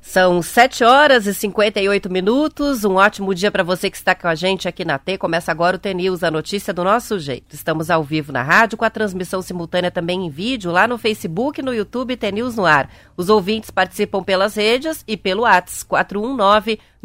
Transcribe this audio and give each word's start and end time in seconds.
São 0.00 0.42
7 0.42 0.82
horas 0.82 1.26
e 1.26 1.34
58 1.34 2.10
minutos. 2.10 2.84
Um 2.84 2.94
ótimo 2.94 3.34
dia 3.34 3.52
para 3.52 3.62
você 3.62 3.88
que 3.88 3.96
está 3.96 4.14
com 4.14 4.26
a 4.26 4.34
gente 4.34 4.66
aqui 4.66 4.84
na 4.84 4.98
T. 4.98 5.16
Começa 5.16 5.52
agora 5.52 5.76
o 5.76 5.78
T-News, 5.78 6.24
a 6.24 6.30
notícia 6.30 6.74
do 6.74 6.82
nosso 6.82 7.20
jeito. 7.20 7.54
Estamos 7.54 7.88
ao 7.88 8.02
vivo 8.02 8.32
na 8.32 8.42
rádio, 8.42 8.76
com 8.76 8.84
a 8.84 8.90
transmissão 8.90 9.40
simultânea 9.42 9.90
também 9.90 10.26
em 10.26 10.30
vídeo, 10.30 10.72
lá 10.72 10.88
no 10.88 10.98
Facebook, 10.98 11.62
no 11.62 11.72
YouTube, 11.72 12.16
T-News 12.16 12.56
no 12.56 12.66
ar. 12.66 12.90
Os 13.16 13.28
ouvintes 13.28 13.70
participam 13.70 14.24
pelas 14.24 14.56
redes 14.56 15.04
e 15.06 15.16
pelo 15.16 15.42
WhatsApp, 15.42 15.88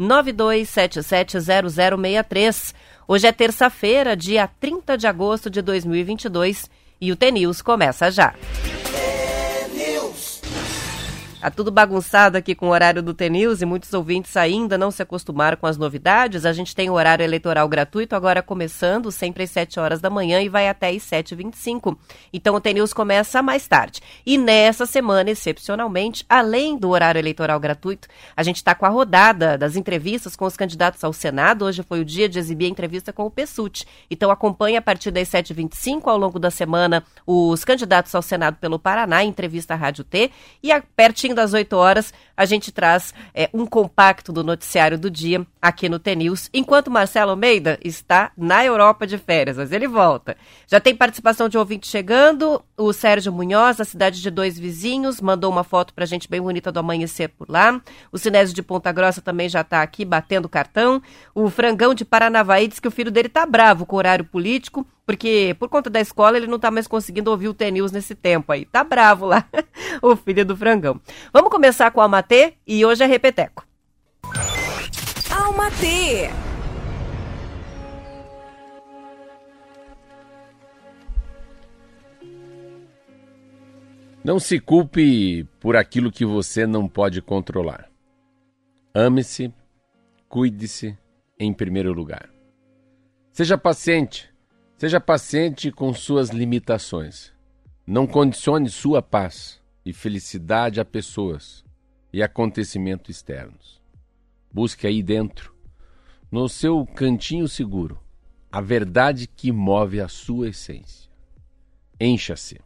419-92770063. 0.00 2.74
Hoje 3.06 3.26
é 3.26 3.32
terça-feira, 3.32 4.16
dia 4.16 4.48
30 4.58 4.98
de 4.98 5.06
agosto 5.06 5.48
de 5.48 5.62
2022 5.62 6.68
e 7.00 7.12
o 7.12 7.16
T-News 7.16 7.60
começa 7.60 8.10
já. 8.10 8.34
Tá 11.44 11.50
tudo 11.50 11.70
bagunçado 11.70 12.38
aqui 12.38 12.54
com 12.54 12.68
o 12.68 12.70
horário 12.70 13.02
do 13.02 13.12
TNews 13.12 13.60
e 13.60 13.66
muitos 13.66 13.92
ouvintes 13.92 14.34
ainda 14.34 14.78
não 14.78 14.90
se 14.90 15.02
acostumaram 15.02 15.58
com 15.58 15.66
as 15.66 15.76
novidades. 15.76 16.46
A 16.46 16.54
gente 16.54 16.74
tem 16.74 16.88
o 16.88 16.94
horário 16.94 17.22
eleitoral 17.22 17.68
gratuito 17.68 18.16
agora 18.16 18.40
começando 18.42 19.12
sempre 19.12 19.42
às 19.42 19.50
7 19.50 19.78
horas 19.78 20.00
da 20.00 20.08
manhã 20.08 20.40
e 20.40 20.48
vai 20.48 20.70
até 20.70 20.88
às 20.88 21.02
7h25. 21.02 21.98
Então 22.32 22.54
o 22.54 22.60
TNews 22.62 22.94
começa 22.94 23.42
mais 23.42 23.68
tarde. 23.68 24.00
E 24.24 24.38
nessa 24.38 24.86
semana, 24.86 25.30
excepcionalmente, 25.30 26.24
além 26.30 26.78
do 26.78 26.88
horário 26.88 27.18
eleitoral 27.18 27.60
gratuito, 27.60 28.08
a 28.34 28.42
gente 28.42 28.56
está 28.56 28.74
com 28.74 28.86
a 28.86 28.88
rodada 28.88 29.58
das 29.58 29.76
entrevistas 29.76 30.34
com 30.34 30.46
os 30.46 30.56
candidatos 30.56 31.04
ao 31.04 31.12
Senado. 31.12 31.66
Hoje 31.66 31.82
foi 31.82 32.00
o 32.00 32.06
dia 32.06 32.26
de 32.26 32.38
exibir 32.38 32.64
a 32.64 32.70
entrevista 32.70 33.12
com 33.12 33.26
o 33.26 33.30
Pessuti. 33.30 33.86
Então 34.10 34.30
acompanhe 34.30 34.78
a 34.78 34.82
partir 34.82 35.10
das 35.10 35.28
7h25 35.28 36.04
ao 36.06 36.16
longo 36.16 36.38
da 36.38 36.50
semana 36.50 37.04
os 37.26 37.66
candidatos 37.66 38.14
ao 38.14 38.22
Senado 38.22 38.56
pelo 38.56 38.78
Paraná, 38.78 39.22
entrevista 39.22 39.74
à 39.74 39.76
Rádio 39.76 40.04
T. 40.04 40.30
E 40.62 40.72
a, 40.72 40.82
pertinho 40.96 41.33
das 41.34 41.52
8 41.52 41.76
horas, 41.76 42.12
a 42.36 42.44
gente 42.44 42.72
traz 42.72 43.12
é, 43.34 43.48
um 43.52 43.66
compacto 43.66 44.32
do 44.32 44.42
noticiário 44.42 44.98
do 44.98 45.10
dia 45.10 45.46
aqui 45.60 45.88
no 45.88 45.98
TNews, 45.98 46.50
enquanto 46.52 46.90
Marcelo 46.90 47.30
Almeida 47.30 47.78
está 47.82 48.30
na 48.36 48.64
Europa 48.64 49.06
de 49.06 49.18
férias, 49.18 49.56
mas 49.56 49.72
ele 49.72 49.88
volta. 49.88 50.36
Já 50.66 50.80
tem 50.80 50.94
participação 50.94 51.48
de 51.48 51.56
ouvinte 51.56 51.86
chegando, 51.86 52.62
o 52.76 52.92
Sérgio 52.92 53.32
Munhoz, 53.32 53.76
da 53.76 53.84
cidade 53.84 54.20
de 54.20 54.30
Dois 54.30 54.58
Vizinhos, 54.58 55.20
mandou 55.20 55.50
uma 55.50 55.64
foto 55.64 55.94
pra 55.94 56.06
gente 56.06 56.28
bem 56.28 56.40
bonita 56.40 56.70
do 56.70 56.80
amanhecer 56.80 57.28
por 57.28 57.48
lá. 57.48 57.80
O 58.12 58.18
Sinésio 58.18 58.54
de 58.54 58.62
Ponta 58.62 58.92
Grossa 58.92 59.20
também 59.20 59.48
já 59.48 59.60
está 59.62 59.82
aqui 59.82 60.04
batendo 60.04 60.48
cartão. 60.48 61.02
O 61.34 61.48
Frangão 61.50 61.94
de 61.94 62.04
Paranavaí 62.04 62.68
diz 62.68 62.80
que 62.80 62.88
o 62.88 62.90
filho 62.90 63.10
dele 63.10 63.28
tá 63.28 63.46
bravo 63.46 63.86
com 63.86 63.96
o 63.96 63.98
horário 63.98 64.24
político, 64.24 64.86
porque 65.06 65.54
por 65.58 65.68
conta 65.68 65.90
da 65.90 66.00
escola 66.00 66.36
ele 66.36 66.46
não 66.46 66.58
tá 66.58 66.70
mais 66.70 66.86
conseguindo 66.86 67.30
ouvir 67.30 67.48
o 67.48 67.54
TNews 67.54 67.92
nesse 67.92 68.14
tempo 68.14 68.52
aí. 68.52 68.64
Tá 68.64 68.82
bravo 68.82 69.26
lá, 69.26 69.46
o 70.02 70.16
filho 70.16 70.44
do 70.44 70.56
Frangão. 70.56 71.00
Vamos 71.32 71.50
começar 71.50 71.90
com 71.90 72.00
a 72.00 72.04
Almatê 72.04 72.54
e 72.66 72.84
hoje 72.84 73.02
é 73.02 73.06
Repeteco. 73.06 73.66
Almatê! 75.30 76.30
Não 84.24 84.38
se 84.38 84.58
culpe 84.58 85.44
por 85.60 85.76
aquilo 85.76 86.10
que 86.10 86.24
você 86.24 86.66
não 86.66 86.88
pode 86.88 87.20
controlar. 87.20 87.90
Ame-se, 88.94 89.52
cuide-se 90.30 90.96
em 91.38 91.52
primeiro 91.52 91.92
lugar. 91.92 92.30
Seja 93.30 93.58
paciente, 93.58 94.33
seja 94.76 95.00
paciente 95.00 95.70
com 95.70 95.92
suas 95.92 96.30
limitações. 96.30 97.32
Não 97.86 98.06
condicione 98.06 98.68
sua 98.68 99.02
paz 99.02 99.60
e 99.84 99.92
felicidade 99.92 100.80
a 100.80 100.84
pessoas 100.84 101.64
e 102.12 102.22
acontecimentos 102.22 103.16
externos. 103.16 103.80
Busque 104.52 104.86
aí 104.86 105.02
dentro, 105.02 105.54
no 106.30 106.48
seu 106.48 106.86
cantinho 106.86 107.48
seguro, 107.48 108.00
a 108.50 108.60
verdade 108.60 109.26
que 109.26 109.52
move 109.52 110.00
a 110.00 110.08
sua 110.08 110.48
essência. 110.48 111.10
Encha-se 112.00 112.58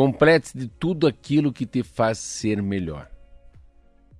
Complete 0.00 0.56
de 0.56 0.66
tudo 0.66 1.06
aquilo 1.06 1.52
que 1.52 1.66
te 1.66 1.82
faz 1.82 2.18
ser 2.18 2.62
melhor. 2.62 3.10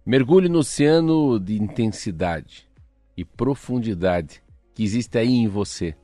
Mergulhe 0.05 0.47
no 0.47 0.59
oceano 0.59 1.41
de 1.41 1.57
intensidade 1.57 2.69
e 3.17 3.25
profundidade 3.25 4.43
que 4.75 4.83
existe 4.83 5.17
aí 5.17 5.31
em 5.31 5.49
você, 5.49 5.97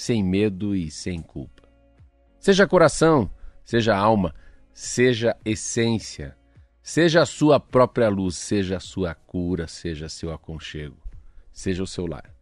sem 0.00 0.24
medo 0.24 0.74
e 0.74 0.90
sem 0.90 1.20
culpa. 1.20 1.68
Seja 2.38 2.66
coração, 2.66 3.30
seja 3.62 3.94
alma, 3.94 4.34
seja 4.72 5.36
essência, 5.44 6.34
seja 6.82 7.20
a 7.20 7.26
sua 7.26 7.60
própria 7.60 8.08
luz, 8.08 8.34
seja 8.36 8.78
a 8.78 8.80
sua 8.80 9.14
cura, 9.14 9.68
seja 9.68 10.08
seu 10.08 10.32
aconchego, 10.32 10.96
seja 11.52 11.82
o 11.82 11.86
seu 11.86 12.06
lar. 12.06 12.34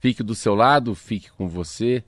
Fique 0.00 0.24
do 0.24 0.34
seu 0.34 0.56
lado, 0.56 0.92
fique 0.92 1.30
com 1.30 1.46
você 1.46 2.02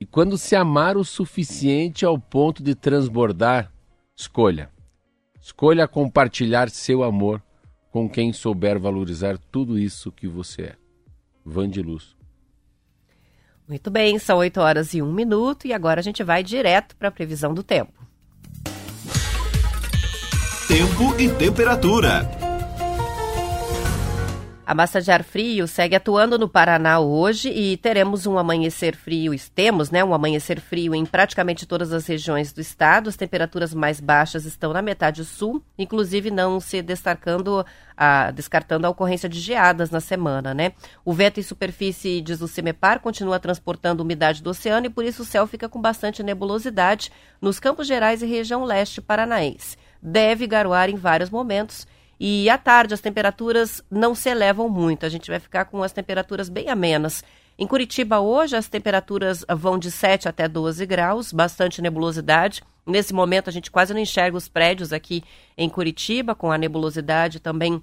e 0.00 0.04
quando 0.04 0.36
se 0.36 0.56
amar 0.56 0.96
o 0.96 1.04
suficiente 1.04 2.04
ao 2.04 2.18
ponto 2.18 2.64
de 2.64 2.74
transbordar, 2.74 3.72
escolha. 4.16 4.72
Escolha 5.40 5.86
compartilhar 5.86 6.68
seu 6.68 7.04
amor 7.04 7.40
com 7.92 8.10
quem 8.10 8.32
souber 8.32 8.76
valorizar 8.76 9.38
tudo 9.38 9.78
isso 9.78 10.10
que 10.10 10.26
você 10.26 10.62
é. 10.62 10.76
Van 11.44 11.70
de 11.70 11.80
Luz. 11.80 12.16
Muito 13.66 13.90
bem, 13.90 14.18
são 14.18 14.38
8 14.38 14.60
horas 14.60 14.92
e 14.92 15.00
1 15.00 15.10
minuto 15.10 15.66
e 15.66 15.72
agora 15.72 16.00
a 16.00 16.02
gente 16.02 16.22
vai 16.22 16.42
direto 16.42 16.94
para 16.96 17.08
a 17.08 17.12
previsão 17.12 17.54
do 17.54 17.62
tempo. 17.62 17.92
Tempo 20.68 21.18
e 21.18 21.28
temperatura. 21.30 22.43
A 24.66 24.74
massa 24.74 24.98
de 25.02 25.12
ar 25.12 25.22
frio 25.22 25.68
segue 25.68 25.94
atuando 25.94 26.38
no 26.38 26.48
Paraná 26.48 26.98
hoje 26.98 27.50
e 27.50 27.76
teremos 27.76 28.26
um 28.26 28.38
amanhecer 28.38 28.96
frio, 28.96 29.34
temos 29.54 29.90
né, 29.90 30.02
um 30.02 30.14
amanhecer 30.14 30.58
frio 30.58 30.94
em 30.94 31.04
praticamente 31.04 31.66
todas 31.66 31.92
as 31.92 32.06
regiões 32.06 32.50
do 32.50 32.62
estado. 32.62 33.10
As 33.10 33.16
temperaturas 33.16 33.74
mais 33.74 34.00
baixas 34.00 34.46
estão 34.46 34.72
na 34.72 34.80
metade 34.80 35.22
sul, 35.22 35.62
inclusive 35.76 36.30
não 36.30 36.60
se 36.60 36.80
destacando 36.80 37.64
a, 37.94 38.30
descartando 38.30 38.86
a 38.86 38.90
ocorrência 38.90 39.28
de 39.28 39.38
geadas 39.38 39.90
na 39.90 40.00
semana. 40.00 40.54
Né? 40.54 40.72
O 41.04 41.12
vento 41.12 41.38
em 41.38 41.42
superfície, 41.42 42.22
diz 42.22 42.40
o 42.40 42.48
CIMEPAR, 42.48 43.00
continua 43.00 43.38
transportando 43.38 44.02
umidade 44.02 44.42
do 44.42 44.48
oceano 44.48 44.86
e 44.86 44.90
por 44.90 45.04
isso 45.04 45.24
o 45.24 45.26
céu 45.26 45.46
fica 45.46 45.68
com 45.68 45.78
bastante 45.78 46.22
nebulosidade 46.22 47.12
nos 47.38 47.60
Campos 47.60 47.86
Gerais 47.86 48.22
e 48.22 48.26
região 48.26 48.64
leste 48.64 49.02
paranaense. 49.02 49.76
Deve 50.00 50.46
garoar 50.46 50.88
em 50.88 50.96
vários 50.96 51.28
momentos 51.28 51.86
e 52.18 52.48
à 52.48 52.56
tarde 52.56 52.94
as 52.94 53.00
temperaturas 53.00 53.82
não 53.90 54.14
se 54.14 54.28
elevam 54.28 54.68
muito, 54.68 55.04
a 55.04 55.08
gente 55.08 55.30
vai 55.30 55.40
ficar 55.40 55.66
com 55.66 55.82
as 55.82 55.92
temperaturas 55.92 56.48
bem 56.48 56.68
amenas. 56.68 57.22
Em 57.58 57.66
Curitiba 57.66 58.18
hoje 58.18 58.56
as 58.56 58.68
temperaturas 58.68 59.44
vão 59.56 59.78
de 59.78 59.90
7 59.90 60.28
até 60.28 60.48
12 60.48 60.84
graus, 60.86 61.32
bastante 61.32 61.80
nebulosidade. 61.80 62.62
Nesse 62.86 63.14
momento 63.14 63.48
a 63.48 63.52
gente 63.52 63.70
quase 63.70 63.94
não 63.94 64.00
enxerga 64.00 64.36
os 64.36 64.48
prédios 64.48 64.92
aqui 64.92 65.22
em 65.56 65.68
Curitiba, 65.68 66.34
com 66.34 66.50
a 66.50 66.58
nebulosidade 66.58 67.40
também 67.40 67.82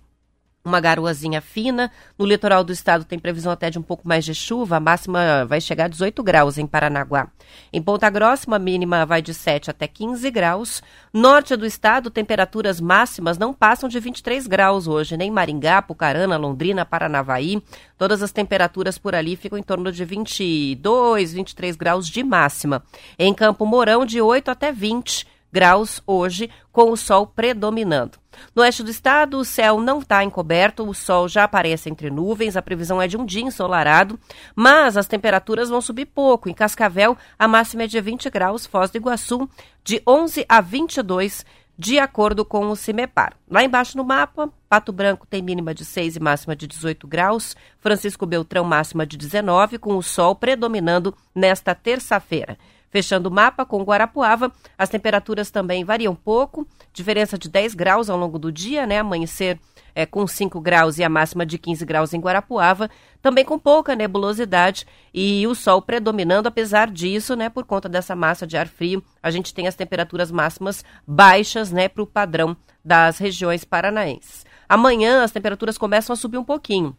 uma 0.64 0.80
garoazinha 0.80 1.42
fina. 1.42 1.92
No 2.18 2.26
litoral 2.26 2.64
do 2.64 2.72
estado 2.72 3.04
tem 3.04 3.20
previsão 3.20 3.52
até 3.52 3.70
de 3.70 3.80
um 3.80 3.82
pouco 3.82 4.08
mais 4.08 4.24
de 4.24 4.34
chuva, 4.34 4.78
a 4.78 4.80
máxima 4.80 5.46
vai 5.46 5.60
chegar 5.60 5.86
a 5.86 5.88
18 5.88 6.24
graus 6.24 6.58
em 6.58 6.68
Paranaguá. 6.68 7.28
Em 7.74 7.82
Ponta 7.82 8.10
Grossa, 8.10 8.48
uma 8.48 8.60
mínima 8.60 9.06
vai 9.06 9.22
de 9.22 9.34
7 9.34 9.70
até 9.70 9.88
15 9.88 10.30
graus. 10.32 10.82
Norte 11.14 11.56
do 11.56 11.66
estado, 11.66 12.10
temperaturas 12.10 12.80
máximas 12.80 13.38
não 13.38 13.54
passam 13.54 13.90
de 13.90 14.00
23 14.00 14.48
graus 14.48 14.88
hoje, 14.88 15.18
nem 15.18 15.32
Maringá, 15.32 15.82
Pucarana, 15.82 16.38
Londrina, 16.38 16.86
Paranavaí. 16.86 17.62
Todas 17.98 18.22
as 18.22 18.32
temperaturas 18.32 18.98
por 18.98 19.16
ali 19.16 19.36
ficam 19.36 19.58
em 19.58 19.64
torno 19.64 19.92
de 19.92 20.06
22, 20.06 21.34
23 21.34 21.76
graus 21.76 22.08
de 22.08 22.24
máxima. 22.24 22.84
Em 23.18 23.34
Campo 23.34 23.66
Mourão, 23.66 24.06
de 24.06 24.22
8 24.22 24.50
até 24.50 24.72
20 24.72 25.28
graus 25.52 26.02
hoje, 26.06 26.50
com 26.72 26.92
o 26.92 26.98
sol 26.98 27.28
predominando. 27.28 28.18
No 28.56 28.62
oeste 28.62 28.84
do 28.84 28.90
estado, 28.90 29.38
o 29.38 29.46
céu 29.46 29.80
não 29.80 30.00
está 30.00 30.24
encoberto, 30.24 30.88
o 30.88 30.94
sol 30.94 31.28
já 31.28 31.44
aparece 31.44 31.90
entre 31.90 32.10
nuvens, 32.10 32.56
a 32.56 32.62
previsão 32.62 33.02
é 33.02 33.08
de 33.08 33.18
um 33.18 33.26
dia 33.26 33.44
ensolarado, 33.44 34.20
mas 34.56 34.96
as 34.96 35.08
temperaturas 35.08 35.70
vão 35.70 35.82
subir 35.82 36.06
pouco. 36.06 36.50
Em 36.50 36.54
Cascavel, 36.54 37.18
a 37.38 37.48
máxima 37.48 37.84
é 37.84 37.88
de 37.88 38.00
20 38.00 38.30
graus, 38.30 38.66
Foz 38.66 38.90
do 38.90 38.98
Iguaçu, 38.98 39.50
de 39.84 40.02
11 40.08 40.46
a 40.48 40.62
22 40.62 41.46
de 41.78 41.98
acordo 41.98 42.46
com 42.46 42.68
o 42.70 42.76
CIMEPAR. 42.76 43.34
Lá 43.50 43.64
embaixo 43.64 43.98
no 43.98 44.04
mapa, 44.04 44.54
Pato 44.70 44.94
Branco 44.94 45.26
tem 45.26 45.42
mínima 45.42 45.74
de 45.74 45.84
6 45.84 46.16
e 46.16 46.20
máxima 46.20 46.56
de 46.56 46.68
18 46.68 47.08
graus, 47.08 47.56
Francisco 47.80 48.24
Beltrão 48.28 48.64
máxima 48.64 49.04
de 49.04 49.18
19, 49.18 49.80
com 49.80 49.98
o 49.98 50.04
sol 50.04 50.36
predominando 50.36 51.16
nesta 51.34 51.74
terça-feira. 51.74 52.56
Fechando 52.92 53.30
o 53.30 53.32
mapa 53.32 53.66
com 53.66 53.82
Guarapuava, 53.84 54.52
as 54.78 54.90
temperaturas 54.90 55.50
também 55.50 55.84
variam 55.84 56.14
pouco, 56.14 56.68
diferença 56.94 57.38
de 57.38 57.50
10 57.50 57.74
graus 57.74 58.10
ao 58.10 58.18
longo 58.18 58.38
do 58.38 58.52
dia, 58.52 58.86
né? 58.86 59.00
Amanhecer 59.00 59.58
é, 59.96 60.06
com 60.06 60.28
5 60.28 60.60
graus 60.60 60.98
e 60.98 61.04
a 61.04 61.10
máxima 61.10 61.46
de 61.46 61.58
15 61.58 61.86
graus 61.86 62.14
em 62.14 62.20
Guarapuava, 62.20 62.90
também 63.22 63.46
com 63.46 63.58
pouca 63.58 63.96
nebulosidade 63.96 64.86
e 65.14 65.46
o 65.48 65.56
sol 65.56 65.82
predominando, 65.82 66.48
apesar 66.48 66.90
disso, 66.90 67.36
né, 67.36 67.50
por 67.50 67.66
conta 67.66 67.88
dessa 67.88 68.16
massa 68.16 68.48
de 68.48 68.58
ar 68.58 68.68
frio, 68.68 69.04
a 69.22 69.32
gente 69.32 69.54
tem 69.54 69.68
as 69.68 69.76
temperaturas 69.76 70.32
máximas 70.32 70.84
baixas, 71.06 71.72
né, 71.72 71.88
para 71.88 72.04
o 72.04 72.08
padrão 72.08 72.56
das 72.84 73.18
regiões 73.18 73.64
paranaenses. 73.64 74.46
Amanhã 74.68 75.24
as 75.24 75.32
temperaturas 75.32 75.78
começam 75.78 76.14
a 76.14 76.18
subir 76.18 76.38
um 76.38 76.44
pouquinho 76.44 76.96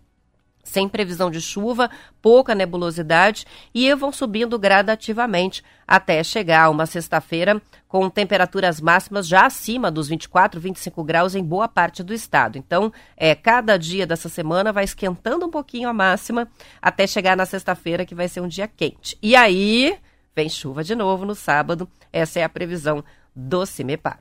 sem 0.62 0.88
previsão 0.88 1.31
de 1.31 1.41
chuva, 1.41 1.91
pouca 2.20 2.55
nebulosidade 2.55 3.44
e 3.75 3.93
vão 3.94 4.12
subindo 4.12 4.59
gradativamente 4.59 5.62
até 5.87 6.23
chegar 6.23 6.64
a 6.64 6.70
uma 6.70 6.87
sexta-feira 6.87 7.61
com 7.88 8.09
temperaturas 8.09 8.81
máximas 8.81 9.26
já 9.26 9.44
acima 9.44 9.91
dos 9.91 10.09
24, 10.09 10.61
25 10.61 11.05
graus 11.05 11.35
em 11.35 11.44
boa 11.44 11.69
parte 11.69 12.03
do 12.03 12.14
estado. 12.14 12.56
Então, 12.56 12.93
é, 13.17 13.35
cada 13.35 13.76
dia 13.76 14.06
dessa 14.06 14.29
semana 14.29 14.73
vai 14.73 14.85
esquentando 14.85 15.44
um 15.44 15.50
pouquinho 15.50 15.88
a 15.88 15.93
máxima 15.93 16.49
até 16.81 17.06
chegar 17.06 17.37
na 17.37 17.44
sexta-feira, 17.44 18.06
que 18.06 18.14
vai 18.14 18.29
ser 18.29 18.41
um 18.41 18.49
dia 18.49 18.67
quente. 18.67 19.19
E 19.20 19.37
aí, 19.37 19.99
vem 20.35 20.49
chuva 20.49 20.82
de 20.82 20.94
novo 20.94 21.26
no 21.26 21.35
sábado. 21.35 21.88
Essa 22.12 22.41
é 22.41 22.44
a 22.44 22.49
previsão 22.49 23.05
do 23.35 23.67
CIMEPAR. 23.67 24.20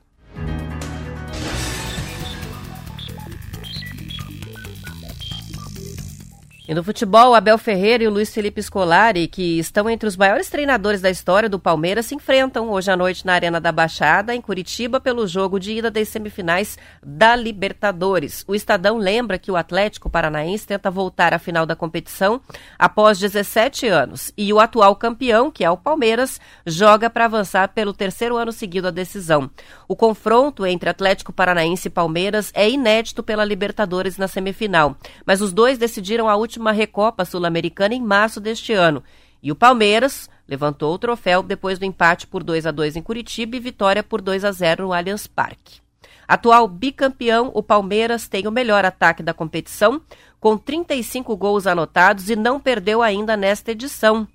E 6.68 6.72
no 6.74 6.84
futebol, 6.84 7.34
Abel 7.34 7.58
Ferreira 7.58 8.04
e 8.04 8.06
o 8.06 8.10
Luiz 8.10 8.32
Felipe 8.32 8.62
Scolari, 8.62 9.26
que 9.26 9.58
estão 9.58 9.90
entre 9.90 10.06
os 10.06 10.16
maiores 10.16 10.48
treinadores 10.48 11.00
da 11.00 11.10
história 11.10 11.48
do 11.48 11.58
Palmeiras, 11.58 12.06
se 12.06 12.14
enfrentam 12.14 12.70
hoje 12.70 12.88
à 12.88 12.96
noite 12.96 13.26
na 13.26 13.32
Arena 13.32 13.60
da 13.60 13.72
Baixada, 13.72 14.32
em 14.32 14.40
Curitiba, 14.40 15.00
pelo 15.00 15.26
jogo 15.26 15.58
de 15.58 15.72
ida 15.72 15.90
das 15.90 16.08
semifinais 16.08 16.78
da 17.04 17.34
Libertadores. 17.34 18.44
O 18.46 18.54
Estadão 18.54 18.96
lembra 18.96 19.40
que 19.40 19.50
o 19.50 19.56
Atlético 19.56 20.08
Paranaense 20.08 20.64
tenta 20.64 20.88
voltar 20.88 21.34
à 21.34 21.38
final 21.40 21.66
da 21.66 21.74
competição 21.74 22.40
após 22.78 23.18
17 23.18 23.88
anos 23.88 24.32
e 24.38 24.52
o 24.52 24.60
atual 24.60 24.94
campeão, 24.94 25.50
que 25.50 25.64
é 25.64 25.70
o 25.70 25.76
Palmeiras, 25.76 26.40
joga 26.64 27.10
para 27.10 27.24
avançar 27.24 27.70
pelo 27.70 27.92
terceiro 27.92 28.36
ano 28.36 28.52
seguido 28.52 28.86
a 28.86 28.92
decisão. 28.92 29.50
O 29.88 29.96
confronto 29.96 30.64
entre 30.64 30.88
Atlético 30.88 31.32
Paranaense 31.32 31.88
e 31.88 31.90
Palmeiras 31.90 32.52
é 32.54 32.70
inédito 32.70 33.20
pela 33.20 33.44
Libertadores 33.44 34.16
na 34.16 34.28
semifinal, 34.28 34.96
mas 35.26 35.40
os 35.40 35.52
dois 35.52 35.76
decidiram 35.76 36.28
a 36.28 36.36
última 36.36 36.61
última 36.62 36.70
Recopa 36.70 37.24
Sul-Americana 37.24 37.94
em 37.94 38.00
março 38.00 38.40
deste 38.40 38.72
ano. 38.72 39.02
E 39.42 39.50
o 39.50 39.56
Palmeiras 39.56 40.30
levantou 40.46 40.94
o 40.94 40.98
troféu 40.98 41.42
depois 41.42 41.78
do 41.78 41.84
empate 41.84 42.26
por 42.28 42.44
2 42.44 42.66
a 42.66 42.70
2 42.70 42.96
em 42.96 43.02
Curitiba 43.02 43.56
e 43.56 43.60
vitória 43.60 44.02
por 44.02 44.20
2 44.22 44.44
a 44.44 44.52
0 44.52 44.84
no 44.84 44.92
Allianz 44.92 45.26
Parque. 45.26 45.80
Atual 46.28 46.68
bicampeão, 46.68 47.50
o 47.52 47.62
Palmeiras 47.62 48.28
tem 48.28 48.46
o 48.46 48.52
melhor 48.52 48.84
ataque 48.84 49.22
da 49.22 49.34
competição, 49.34 50.00
com 50.38 50.56
35 50.56 51.36
gols 51.36 51.66
anotados 51.66 52.30
e 52.30 52.36
não 52.36 52.60
perdeu 52.60 53.02
ainda 53.02 53.36
nesta 53.36 53.72
edição. 53.72 54.26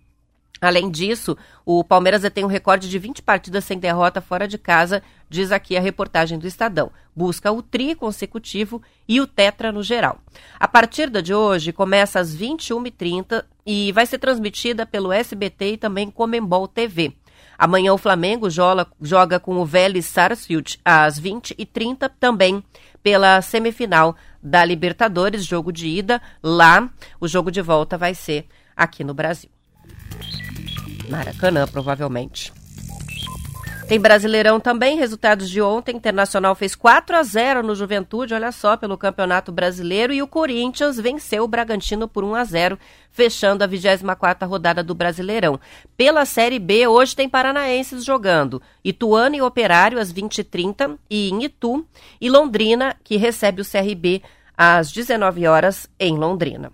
Além 0.59 0.89
disso, 0.89 1.37
o 1.65 1.83
Palmeiras 1.83 2.23
tem 2.33 2.43
um 2.43 2.47
recorde 2.47 2.89
de 2.89 2.99
20 2.99 3.21
partidas 3.21 3.63
sem 3.63 3.79
derrota 3.79 4.19
fora 4.19 4.47
de 4.47 4.57
casa, 4.57 5.01
diz 5.29 5.51
aqui 5.51 5.77
a 5.77 5.81
reportagem 5.81 6.37
do 6.37 6.47
Estadão. 6.47 6.91
Busca 7.15 7.51
o 7.51 7.61
tri 7.61 7.95
consecutivo 7.95 8.81
e 9.07 9.21
o 9.21 9.27
tetra 9.27 9.71
no 9.71 9.83
geral. 9.83 10.19
A 10.59 10.67
partida 10.67 11.21
de 11.21 11.33
hoje 11.33 11.71
começa 11.71 12.19
às 12.19 12.35
21h30 12.35 13.43
e 13.65 13.91
vai 13.91 14.05
ser 14.05 14.17
transmitida 14.17 14.85
pelo 14.85 15.11
SBT 15.11 15.73
e 15.73 15.77
também 15.77 16.09
Comembol 16.09 16.67
TV. 16.67 17.13
Amanhã 17.57 17.93
o 17.93 17.97
Flamengo 17.97 18.49
joga, 18.49 18.87
joga 19.01 19.39
com 19.39 19.57
o 19.57 19.65
Vélez 19.65 20.05
Sarsfield 20.05 20.79
às 20.83 21.19
20h30 21.19 22.09
também 22.19 22.63
pela 23.03 23.41
semifinal 23.41 24.15
da 24.41 24.65
Libertadores, 24.65 25.45
jogo 25.45 25.71
de 25.71 25.87
ida 25.87 26.21
lá. 26.41 26.89
O 27.19 27.27
jogo 27.27 27.51
de 27.51 27.61
volta 27.61 27.97
vai 27.97 28.15
ser 28.15 28.47
aqui 28.75 29.03
no 29.03 29.13
Brasil. 29.13 29.49
Maracanã, 31.09 31.67
provavelmente. 31.67 32.51
Tem 33.87 34.01
Brasileirão 34.01 34.59
também, 34.59 34.97
resultados 34.97 35.49
de 35.49 35.61
ontem. 35.61 35.95
Internacional 35.95 36.53
fez 36.55 36.75
4 36.75 37.15
a 37.15 37.23
0 37.23 37.63
no 37.63 37.73
Juventude, 37.73 38.33
olha 38.33 38.51
só, 38.51 38.75
pelo 38.75 38.97
Campeonato 38.97 39.49
Brasileiro. 39.49 40.11
E 40.11 40.21
o 40.21 40.27
Corinthians 40.27 40.97
venceu 40.97 41.45
o 41.45 41.47
Bragantino 41.47 42.05
por 42.05 42.25
1 42.25 42.35
a 42.35 42.43
0 42.43 42.79
fechando 43.09 43.63
a 43.63 43.67
24ª 43.67 44.45
rodada 44.45 44.83
do 44.83 44.93
Brasileirão. 44.93 45.57
Pela 45.95 46.25
Série 46.25 46.59
B, 46.59 46.85
hoje 46.85 47.15
tem 47.15 47.29
paranaenses 47.29 48.03
jogando. 48.03 48.61
Ituano 48.83 49.37
e 49.37 49.41
Operário 49.41 49.99
às 49.99 50.11
20h30 50.11 50.97
e 51.09 51.29
em 51.29 51.45
Itu. 51.45 51.85
E 52.19 52.29
Londrina, 52.29 52.93
que 53.05 53.15
recebe 53.15 53.61
o 53.61 53.65
CRB 53.65 54.21
às 54.57 54.91
19 54.91 55.47
horas 55.47 55.89
em 55.97 56.17
Londrina. 56.17 56.73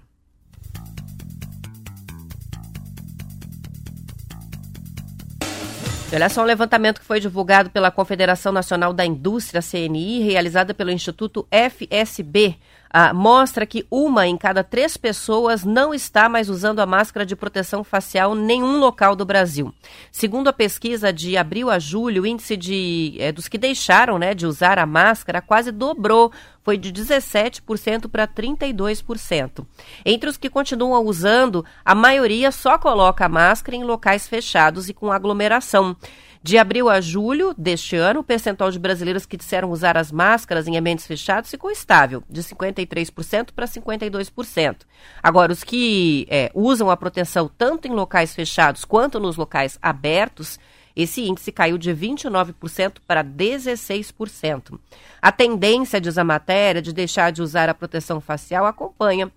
Olha 6.16 6.30
só 6.30 6.42
um 6.42 6.46
levantamento 6.46 7.00
que 7.00 7.06
foi 7.06 7.20
divulgado 7.20 7.70
pela 7.70 7.90
Confederação 7.90 8.52
Nacional 8.52 8.94
da 8.94 9.06
Indústria, 9.06 9.62
CNI, 9.62 10.20
realizada 10.20 10.74
pelo 10.74 10.92
Instituto 10.92 11.48
FSB. 11.50 12.58
Ah, 12.96 13.12
mostra 13.12 13.66
que 13.66 13.88
uma 13.90 14.28
em 14.28 14.38
cada 14.38 14.64
três 14.64 14.96
pessoas 14.96 15.64
não 15.64 15.96
está 15.96 16.30
mais 16.30 16.48
usando 16.48 16.80
a 16.80 16.86
máscara 16.86 17.26
de 17.26 17.36
proteção 17.36 17.84
facial 17.84 18.36
em 18.36 18.40
nenhum 18.40 18.78
local 18.78 19.16
do 19.16 19.26
Brasil. 19.26 19.74
Segundo 20.12 20.48
a 20.48 20.54
pesquisa 20.54 21.12
de 21.12 21.36
abril 21.36 21.72
a 21.72 21.80
julho, 21.80 22.22
o 22.22 22.28
índice 22.28 22.56
de, 22.56 23.16
é, 23.18 23.32
dos 23.32 23.48
que 23.48 23.58
deixaram 23.58 24.20
né, 24.20 24.36
de 24.36 24.46
usar 24.46 24.78
a 24.78 24.86
máscara 24.86 25.42
quase 25.42 25.72
dobrou 25.72 26.32
foi 26.64 26.78
de 26.78 26.92
17% 26.92 28.10
para 28.10 28.28
32%. 28.28 29.66
Entre 30.06 30.30
os 30.30 30.38
que 30.38 30.50
continuam 30.50 31.06
usando, 31.06 31.66
a 31.84 31.94
maioria 31.94 32.52
só 32.52 32.78
coloca 32.78 33.26
a 33.26 33.30
máscara 33.30 33.76
em 33.76 33.84
locais 33.84 34.28
fechados 34.28 34.90
e 34.90 34.94
com 34.94 35.12
aglomeração. 35.12 35.96
De 36.46 36.58
abril 36.58 36.90
a 36.90 37.00
julho 37.00 37.54
deste 37.58 37.96
ano, 37.96 38.20
o 38.20 38.24
percentual 38.24 38.70
de 38.70 38.78
brasileiros 38.78 39.26
que 39.26 39.38
disseram 39.38 39.72
usar 39.72 39.98
as 39.98 40.12
máscaras 40.12 40.68
em 40.68 40.78
ambientes 40.78 41.08
fechados 41.08 41.50
ficou 41.50 41.72
estável, 41.72 42.22
de 42.30 42.44
53% 42.44 43.52
para 43.56 43.66
52%. 43.66 44.76
Agora, 45.22 45.54
os 45.54 45.64
que 45.64 46.28
é, 46.30 46.52
usam 46.54 46.90
a 46.90 46.98
proteção 46.98 47.50
tanto 47.58 47.88
em 47.88 47.92
locais 47.92 48.36
fechados 48.36 48.84
quanto 48.84 49.22
nos 49.22 49.38
locais 49.38 49.80
abertos, 49.82 50.60
esse 50.96 51.22
índice 51.22 51.52
caiu 51.52 51.78
de 51.78 51.92
29% 51.94 52.98
para 53.08 53.24
16%. 53.24 54.80
A 55.22 55.32
tendência, 55.32 56.00
diz 56.00 56.18
a 56.18 56.24
matéria, 56.24 56.82
de 56.82 56.94
deixar 56.94 57.32
de 57.32 57.42
usar 57.42 57.70
a 57.70 57.74
proteção 57.74 58.22
facial 58.22 58.66
acompanha 58.66 59.32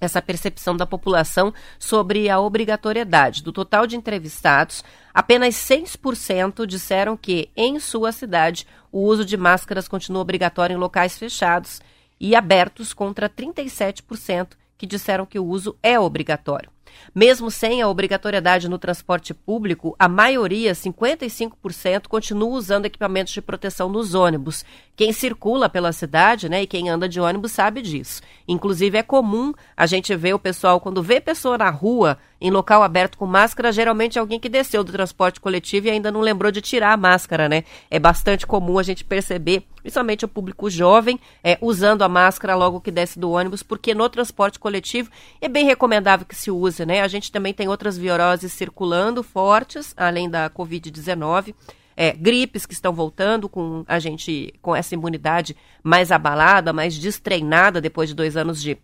essa 0.00 0.20
percepção 0.20 0.76
da 0.76 0.84
população 0.84 1.54
sobre 1.78 2.28
a 2.28 2.40
obrigatoriedade. 2.40 3.42
Do 3.42 3.52
total 3.52 3.86
de 3.86 3.96
entrevistados, 3.96 4.82
apenas 5.14 5.54
6% 5.54 6.66
disseram 6.66 7.16
que, 7.16 7.48
em 7.56 7.78
sua 7.78 8.10
cidade, 8.10 8.66
o 8.90 9.00
uso 9.00 9.24
de 9.24 9.36
máscaras 9.36 9.86
continua 9.86 10.22
obrigatório 10.22 10.74
em 10.74 10.78
locais 10.78 11.16
fechados 11.16 11.80
e 12.18 12.34
abertos, 12.34 12.92
contra 12.92 13.28
37% 13.28 14.48
que 14.76 14.86
disseram 14.86 15.24
que 15.24 15.38
o 15.38 15.44
uso 15.46 15.76
é 15.82 15.98
obrigatório. 15.98 16.68
Mesmo 17.14 17.50
sem 17.50 17.82
a 17.82 17.88
obrigatoriedade 17.88 18.68
no 18.68 18.78
transporte 18.78 19.34
público, 19.34 19.94
a 19.98 20.08
maioria, 20.08 20.72
55%, 20.72 22.08
continua 22.08 22.48
usando 22.50 22.86
equipamentos 22.86 23.32
de 23.32 23.42
proteção 23.42 23.88
nos 23.88 24.14
ônibus. 24.14 24.64
Quem 24.94 25.12
circula 25.12 25.68
pela 25.68 25.92
cidade, 25.92 26.48
né, 26.48 26.62
e 26.62 26.66
quem 26.66 26.88
anda 26.88 27.08
de 27.08 27.20
ônibus 27.20 27.52
sabe 27.52 27.82
disso. 27.82 28.22
Inclusive 28.46 28.98
é 28.98 29.02
comum 29.02 29.52
a 29.76 29.86
gente 29.86 30.14
ver 30.14 30.34
o 30.34 30.38
pessoal 30.38 30.80
quando 30.80 31.02
vê 31.02 31.20
pessoa 31.20 31.56
na 31.56 31.70
rua 31.70 32.18
em 32.42 32.50
local 32.50 32.82
aberto 32.82 33.16
com 33.16 33.24
máscara, 33.24 33.70
geralmente 33.70 34.18
é 34.18 34.20
alguém 34.20 34.40
que 34.40 34.48
desceu 34.48 34.82
do 34.82 34.90
transporte 34.90 35.40
coletivo 35.40 35.86
e 35.86 35.90
ainda 35.90 36.10
não 36.10 36.20
lembrou 36.20 36.50
de 36.50 36.60
tirar 36.60 36.92
a 36.92 36.96
máscara, 36.96 37.48
né? 37.48 37.62
É 37.88 38.00
bastante 38.00 38.44
comum 38.48 38.80
a 38.80 38.82
gente 38.82 39.04
perceber, 39.04 39.62
principalmente 39.80 40.24
o 40.24 40.28
público 40.28 40.68
jovem, 40.68 41.20
é, 41.44 41.56
usando 41.60 42.02
a 42.02 42.08
máscara 42.08 42.56
logo 42.56 42.80
que 42.80 42.90
desce 42.90 43.16
do 43.16 43.30
ônibus, 43.30 43.62
porque 43.62 43.94
no 43.94 44.08
transporte 44.08 44.58
coletivo 44.58 45.08
é 45.40 45.48
bem 45.48 45.64
recomendável 45.64 46.26
que 46.26 46.34
se 46.34 46.50
use, 46.50 46.81
né? 46.86 47.00
A 47.02 47.08
gente 47.08 47.30
também 47.30 47.54
tem 47.54 47.68
outras 47.68 47.96
viroses 47.96 48.52
circulando 48.52 49.22
fortes, 49.22 49.94
além 49.96 50.28
da 50.28 50.48
Covid-19. 50.50 51.54
É, 51.94 52.12
gripes 52.12 52.64
que 52.64 52.72
estão 52.72 52.92
voltando 52.92 53.48
com 53.48 53.84
a 53.86 53.98
gente 53.98 54.54
com 54.62 54.74
essa 54.74 54.94
imunidade 54.94 55.54
mais 55.82 56.10
abalada, 56.10 56.72
mais 56.72 56.96
destreinada 56.96 57.80
depois 57.80 58.08
de 58.08 58.14
dois 58.14 58.36
anos 58.36 58.62
de 58.62 58.78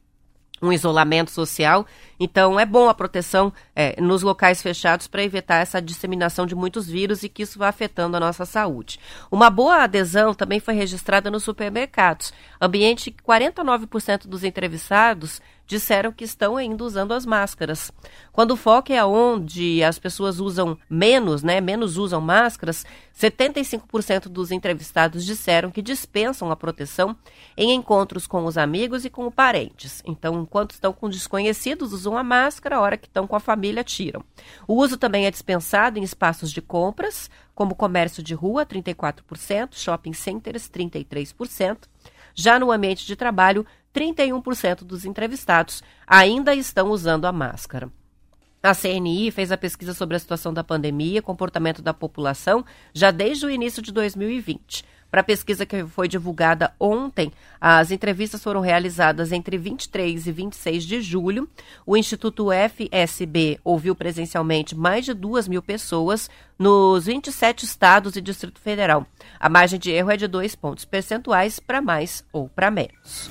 um 0.61 0.73
isolamento 0.73 1.31
social. 1.31 1.87
Então, 2.19 2.59
é 2.59 2.67
bom 2.67 2.89
a 2.89 2.95
proteção 2.95 3.53
é, 3.75 4.01
nos 4.01 4.23
locais 4.23 4.61
fechados 4.61 5.07
para 5.07 5.23
evitar 5.23 5.57
essa 5.57 5.81
disseminação 5.81 6.47
de 6.47 6.55
muitos 6.55 6.89
vírus 6.89 7.23
e 7.23 7.29
que 7.29 7.43
isso 7.43 7.59
vá 7.59 7.69
afetando 7.69 8.17
a 8.17 8.21
nossa 8.21 8.45
saúde. 8.45 8.99
Uma 9.31 9.51
boa 9.51 9.85
adesão 9.85 10.35
também 10.35 10.61
foi 10.61 10.75
registrada 10.75 11.31
nos 11.31 11.45
supermercados, 11.45 12.33
ambiente 12.61 13.11
que 13.11 13.23
49% 13.23 14.27
dos 14.27 14.45
entrevistados 14.45 15.41
disseram 15.69 16.11
que 16.11 16.25
estão 16.25 16.57
ainda 16.57 16.83
usando 16.83 17.13
as 17.13 17.27
máscaras. 17.27 17.93
Quando 18.33 18.53
o 18.53 18.57
foco 18.57 18.91
é 18.91 19.05
onde 19.05 19.85
as 19.85 19.99
pessoas 19.99 20.41
usam 20.41 20.79
menos, 20.89 21.43
né, 21.43 21.61
menos 21.61 21.99
usam 21.99 22.23
máscaras, 22.23 22.87
75% 23.15 24.29
dos 24.29 24.51
entrevistados 24.51 25.27
disseram 25.27 25.71
que 25.71 25.83
dispensam 25.83 26.51
a 26.51 26.57
proteção 26.57 27.15
em 27.55 27.75
encontros 27.75 28.27
com 28.27 28.47
os 28.47 28.57
amigos 28.57 29.05
e 29.05 29.11
com 29.11 29.31
parentes. 29.31 30.03
Então, 30.07 30.41
enquanto 30.41 30.71
estão 30.71 30.93
com 30.93 31.11
desconhecidos, 31.11 31.93
usam 31.93 32.17
a 32.17 32.25
máscara, 32.25 32.77
a 32.77 32.81
hora 32.81 32.97
que 32.97 33.07
estão 33.07 33.27
com 33.27 33.37
a 33.37 33.41
família, 33.41 33.85
tiram. 33.85 34.25
O 34.67 34.75
uso 34.75 34.97
também 34.97 35.27
é 35.27 35.31
dispensado 35.31 35.99
em 35.99 36.03
espaços 36.03 36.51
de 36.51 36.63
compras, 36.63 37.31
como 37.55 37.75
comércio 37.75 38.23
de 38.23 38.33
rua, 38.33 38.65
34%, 38.65 39.71
shopping 39.73 40.15
centers, 40.15 40.71
33%. 40.71 41.81
Já 42.35 42.59
no 42.59 42.71
ambiente 42.71 43.05
de 43.05 43.17
trabalho, 43.17 43.67
31% 43.99 44.85
dos 44.85 45.05
entrevistados 45.05 45.83
ainda 46.07 46.55
estão 46.55 46.91
usando 46.91 47.25
a 47.25 47.33
máscara. 47.33 47.91
A 48.63 48.73
CNI 48.75 49.31
fez 49.33 49.51
a 49.51 49.57
pesquisa 49.57 49.93
sobre 49.93 50.17
a 50.17 50.21
situação 50.21 50.55
da 50.55 50.63
pandemia 50.63 51.19
e 51.19 51.23
comportamento 51.23 51.83
da 51.83 51.93
população 51.93 52.65
já 52.93 53.11
desde 53.11 53.45
o 53.45 53.51
início 53.51 53.83
de 53.83 53.93
2020. 53.93 54.85
Para 55.11 55.23
a 55.23 55.25
pesquisa 55.25 55.65
que 55.65 55.87
foi 55.87 56.07
divulgada 56.07 56.75
ontem, 56.79 57.33
as 57.59 57.91
entrevistas 57.91 58.43
foram 58.43 58.61
realizadas 58.61 59.33
entre 59.33 59.57
23 59.57 60.27
e 60.27 60.33
26 60.33 60.85
de 60.85 61.01
julho. 61.01 61.49
O 61.87 61.97
Instituto 61.97 62.49
FSB 62.53 63.59
ouviu 63.65 63.95
presencialmente 63.95 64.77
mais 64.77 65.07
de 65.07 65.15
2 65.15 65.49
mil 65.49 65.63
pessoas 65.63 66.29
nos 66.59 67.07
27 67.07 67.65
estados 67.65 68.17
e 68.17 68.21
Distrito 68.21 68.61
Federal. 68.61 69.07
A 69.41 69.49
margem 69.49 69.79
de 69.79 69.91
erro 69.91 70.11
é 70.11 70.17
de 70.17 70.27
dois 70.27 70.55
pontos 70.55 70.85
percentuais 70.85 71.59
para 71.59 71.81
mais 71.81 72.23
ou 72.31 72.49
para 72.49 72.71
menos. 72.71 73.31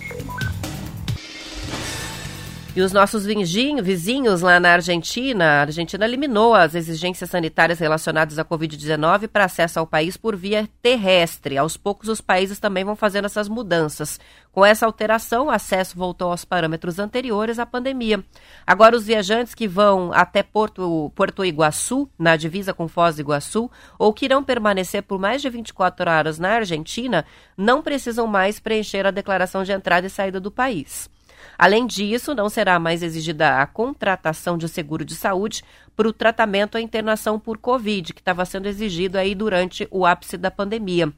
E 2.77 2.81
os 2.81 2.93
nossos 2.93 3.25
vizinhos 3.25 4.41
lá 4.41 4.59
na 4.59 4.73
Argentina, 4.73 5.45
a 5.45 5.61
Argentina 5.61 6.05
eliminou 6.05 6.53
as 6.53 6.75
exigências 6.75 7.27
sanitárias 7.27 7.79
relacionadas 7.79 8.37
à 8.37 8.45
Covid-19 8.45 9.27
para 9.29 9.45
acesso 9.45 9.79
ao 9.79 9.87
país 9.87 10.15
por 10.15 10.35
via 10.35 10.69
terrestre. 10.79 11.57
Aos 11.57 11.75
poucos, 11.75 12.07
os 12.07 12.21
países 12.21 12.59
também 12.59 12.83
vão 12.83 12.95
fazendo 12.95 13.25
essas 13.25 13.49
mudanças. 13.49 14.19
Com 14.51 14.63
essa 14.63 14.85
alteração, 14.85 15.47
o 15.47 15.49
acesso 15.49 15.97
voltou 15.97 16.29
aos 16.29 16.45
parâmetros 16.45 16.99
anteriores 16.99 17.57
à 17.57 17.65
pandemia. 17.65 18.23
Agora, 18.63 18.95
os 18.95 19.07
viajantes 19.07 19.55
que 19.55 19.67
vão 19.67 20.11
até 20.13 20.43
Porto, 20.43 21.11
Porto 21.15 21.43
Iguaçu, 21.43 22.07
na 22.15 22.37
divisa 22.37 22.75
com 22.75 22.87
Foz 22.87 23.15
do 23.15 23.21
Iguaçu, 23.21 23.71
ou 23.97 24.13
que 24.13 24.25
irão 24.25 24.43
permanecer 24.43 25.01
por 25.01 25.17
mais 25.17 25.41
de 25.41 25.49
24 25.49 26.11
horas 26.11 26.37
na 26.37 26.49
Argentina, 26.49 27.25
não 27.57 27.81
precisam 27.81 28.27
mais 28.27 28.59
preencher 28.59 29.03
a 29.07 29.09
declaração 29.09 29.63
de 29.63 29.71
entrada 29.71 30.05
e 30.05 30.11
saída 30.11 30.39
do 30.39 30.51
país. 30.51 31.09
Além 31.57 31.87
disso, 31.87 32.35
não 32.35 32.49
será 32.49 32.79
mais 32.79 33.01
exigida 33.01 33.61
a 33.61 33.65
contratação 33.65 34.57
de 34.57 34.67
seguro 34.67 35.03
de 35.03 35.15
saúde 35.15 35.63
para 35.95 36.07
o 36.07 36.13
tratamento 36.13 36.77
à 36.77 36.81
internação 36.81 37.39
por 37.39 37.57
Covid, 37.57 38.13
que 38.13 38.21
estava 38.21 38.45
sendo 38.45 38.67
exigido 38.67 39.17
aí 39.17 39.33
durante 39.33 39.87
o 39.89 40.05
ápice 40.05 40.37
da 40.37 40.51
pandemia. 40.51 41.11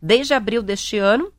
Desde 0.00 0.34
abril 0.34 0.62
deste 0.62 0.98
ano, 0.98 1.32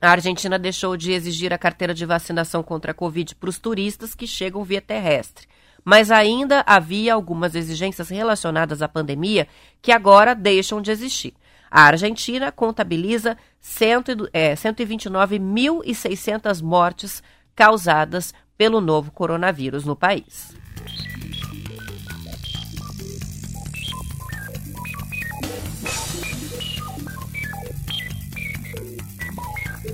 a 0.00 0.10
Argentina 0.10 0.58
deixou 0.58 0.96
de 0.96 1.12
exigir 1.12 1.52
a 1.52 1.58
carteira 1.58 1.92
de 1.92 2.06
vacinação 2.06 2.62
contra 2.62 2.92
a 2.92 2.94
Covid 2.94 3.34
para 3.34 3.50
os 3.50 3.58
turistas 3.58 4.14
que 4.14 4.28
chegam 4.28 4.62
via 4.62 4.80
terrestre. 4.80 5.48
Mas 5.84 6.10
ainda 6.10 6.64
havia 6.66 7.14
algumas 7.14 7.54
exigências 7.54 8.08
relacionadas 8.08 8.82
à 8.82 8.88
pandemia 8.88 9.48
que 9.82 9.90
agora 9.90 10.34
deixam 10.34 10.80
de 10.80 10.90
existir. 10.90 11.34
A 11.70 11.82
Argentina 11.82 12.50
contabiliza 12.52 13.36
é, 14.32 14.54
129.600 14.54 16.62
mortes 16.62 17.22
causadas 17.58 18.32
pelo 18.56 18.80
novo 18.80 19.10
coronavírus 19.10 19.84
no 19.84 19.96
país. 19.96 20.56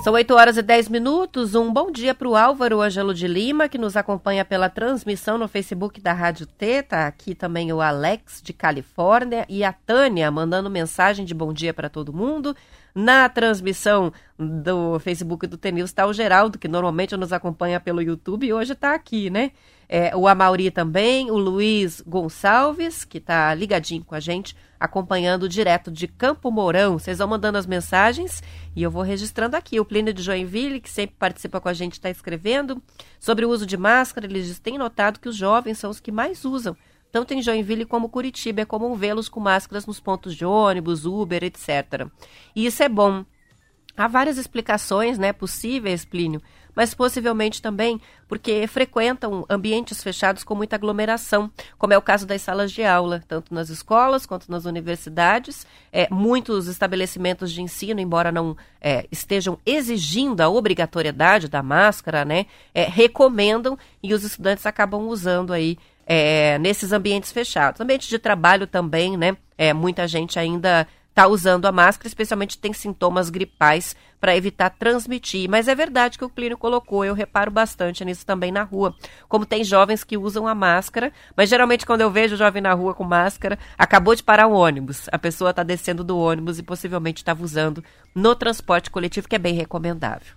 São 0.03 0.13
8 0.13 0.35
horas 0.35 0.59
e 0.59 0.63
10 0.63 0.91
minutos. 0.91 1.55
Um 1.55 1.73
bom 1.73 1.91
dia 1.91 2.15
para 2.15 2.29
o 2.29 2.37
Álvaro 2.37 2.83
Ângelo 2.83 3.15
de 3.15 3.27
Lima, 3.27 3.67
que 3.67 3.79
nos 3.79 3.97
acompanha 3.97 4.45
pela 4.45 4.69
transmissão 4.69 5.39
no 5.39 5.49
Facebook 5.49 6.03
da 6.03 6.13
Rádio 6.13 6.47
T. 6.47 6.83
Tá 6.83 7.07
aqui 7.07 7.35
também 7.35 7.73
o 7.73 7.81
Alex, 7.81 8.43
de 8.45 8.53
Califórnia, 8.53 9.47
e 9.49 9.65
a 9.65 9.73
Tânia, 9.73 10.31
mandando 10.31 10.69
mensagem 10.69 11.25
de 11.25 11.33
bom 11.33 11.51
dia 11.51 11.73
para 11.73 11.89
todo 11.89 12.13
mundo. 12.13 12.55
Na 12.95 13.29
transmissão 13.29 14.13
do 14.39 15.01
Facebook 15.01 15.49
do 15.49 15.59
Tenil 15.59 15.85
está 15.85 16.07
o 16.07 16.13
Geraldo, 16.13 16.61
que 16.61 16.69
normalmente 16.69 17.17
nos 17.17 17.33
acompanha 17.33 17.81
pelo 17.81 18.01
YouTube 18.01 18.47
e 18.47 18.53
hoje 18.53 18.73
está 18.73 18.95
aqui, 18.95 19.29
né? 19.31 19.51
É, 19.89 20.15
o 20.15 20.29
Amauri 20.29 20.71
também, 20.71 21.29
o 21.29 21.37
Luiz 21.37 22.01
Gonçalves, 22.07 23.05
que 23.05 23.19
está 23.19 23.53
ligadinho 23.53 24.05
com 24.05 24.15
a 24.15 24.21
gente, 24.21 24.57
acompanhando 24.79 25.49
direto 25.49 25.91
de 25.91 26.07
Campo 26.07 26.53
Mourão. 26.53 26.97
Vocês 26.97 27.19
vão 27.19 27.27
mandando 27.27 27.59
as 27.59 27.67
mensagens 27.67 28.41
e 28.77 28.85
eu 28.85 28.93
vou 28.93 29.03
registrando 29.03 29.57
aqui. 29.57 29.81
O 29.81 29.85
Plínio 29.85 30.15
de 30.15 30.23
Joinville, 30.23 30.79
que 30.79 30.89
sempre 30.89 31.17
participa 31.19 31.61
com 31.61 31.69
a 31.69 31.75
gente, 31.75 31.95
está 31.95 32.11
escrevendo 32.11 32.81
sobre 33.19 33.45
o 33.45 33.51
uso 33.51 33.67
de 33.67 33.77
máscara. 33.77 34.25
Eles 34.25 34.61
têm 34.61 34.79
notado 34.79 35.19
que 35.19 35.29
os 35.29 35.35
jovens 35.35 35.79
são 35.79 35.91
os 35.91 35.99
que 35.99 36.13
mais 36.13 36.45
usam 36.45 36.77
tanto 37.15 37.33
em 37.33 37.41
Joinville 37.41 37.85
como 37.85 38.09
Curitiba. 38.09 38.63
É 38.63 38.65
comum 38.65 38.97
vê-los 38.97 39.29
com 39.29 39.39
máscaras 39.39 39.87
nos 39.87 40.01
pontos 40.01 40.35
de 40.35 40.45
ônibus, 40.45 41.07
Uber, 41.07 41.45
etc. 41.45 42.09
E 42.57 42.67
isso 42.67 42.83
é 42.83 42.89
bom. 42.89 43.25
Há 43.97 44.09
várias 44.09 44.37
explicações 44.37 45.17
né, 45.17 45.33
possíveis, 45.33 46.05
Plínio, 46.05 46.43
mas 46.75 46.93
possivelmente 46.93 47.63
também 47.63 48.01
porque 48.27 48.67
frequentam 48.67 49.47
ambientes 49.49 50.03
fechados 50.03 50.43
com 50.43 50.57
muita 50.57 50.75
aglomeração, 50.75 51.49
como 51.79 51.93
é 51.93 51.97
o 51.97 52.03
caso 52.03 52.27
das 52.27 52.43
salas 52.43 52.73
de 52.73 52.83
aula, 52.83 53.23
tanto 53.29 53.55
nas 53.55 53.69
escolas 53.69 54.27
quanto 54.27 54.51
nas 54.51 54.65
universidades. 54.65 55.65
É, 55.93 56.09
muitos 56.11 56.67
estabelecimentos 56.67 57.53
de 57.53 57.63
ensino, 57.63 58.01
embora 58.01 58.33
não 58.33 58.57
é, 58.81 59.07
estejam 59.13 59.57
exigindo 59.65 60.41
a 60.41 60.49
obrigatoriedade 60.49 61.47
da 61.47 61.63
máscara, 61.63 62.25
né, 62.25 62.47
é, 62.75 62.83
recomendam 62.83 63.79
e 64.03 64.13
os 64.13 64.25
estudantes 64.25 64.67
acabam 64.67 65.07
usando 65.07 65.53
aí 65.53 65.79
é, 66.07 66.59
nesses 66.59 66.93
ambientes 66.93 67.33
fechados. 67.33 67.81
Ambiente 67.81 68.09
de 68.09 68.19
trabalho 68.19 68.67
também, 68.67 69.17
né? 69.17 69.37
É, 69.57 69.73
muita 69.73 70.07
gente 70.09 70.39
ainda 70.39 70.87
está 71.15 71.29
usando 71.29 71.67
a 71.67 71.71
máscara, 71.71 72.09
especialmente 72.09 72.59
tem 72.59 72.73
sintomas 72.73 73.31
gripais 73.31 73.95
para 74.21 74.37
evitar 74.37 74.71
transmitir. 74.71 75.49
Mas 75.49 75.69
é 75.69 75.75
verdade 75.75 76.19
que 76.19 76.25
o 76.25 76.29
clínico 76.29 76.61
colocou, 76.61 77.05
eu 77.05 77.15
reparo 77.15 77.53
bastante 77.53 78.05
nisso 78.05 78.27
também 78.27 78.51
na 78.51 78.65
rua. 78.65 78.93
Como 79.29 79.47
tem 79.47 79.63
jovens 79.63 80.03
que 80.03 80.19
usam 80.19 80.49
a 80.49 80.55
máscara, 80.57 81.13
mas 81.37 81.49
geralmente 81.49 81.87
quando 81.87 82.01
eu 82.01 82.11
vejo 82.11 82.35
o 82.35 82.39
jovem 82.39 82.61
na 82.61 82.75
rua 82.75 82.95
com 82.95 83.05
máscara, 83.05 83.57
acabou 83.79 84.15
de 84.17 84.25
parar 84.25 84.49
um 84.49 84.55
ônibus. 84.55 85.09
A 85.13 85.19
pessoa 85.19 85.51
está 85.51 85.63
descendo 85.63 86.03
do 86.03 86.19
ônibus 86.19 86.59
e 86.59 86.65
possivelmente 86.65 87.23
estava 87.23 87.45
usando 87.45 87.85
no 88.13 88.35
transporte 88.35 88.91
coletivo, 88.91 89.29
que 89.29 89.37
é 89.37 89.39
bem 89.39 89.55
recomendável. 89.55 90.35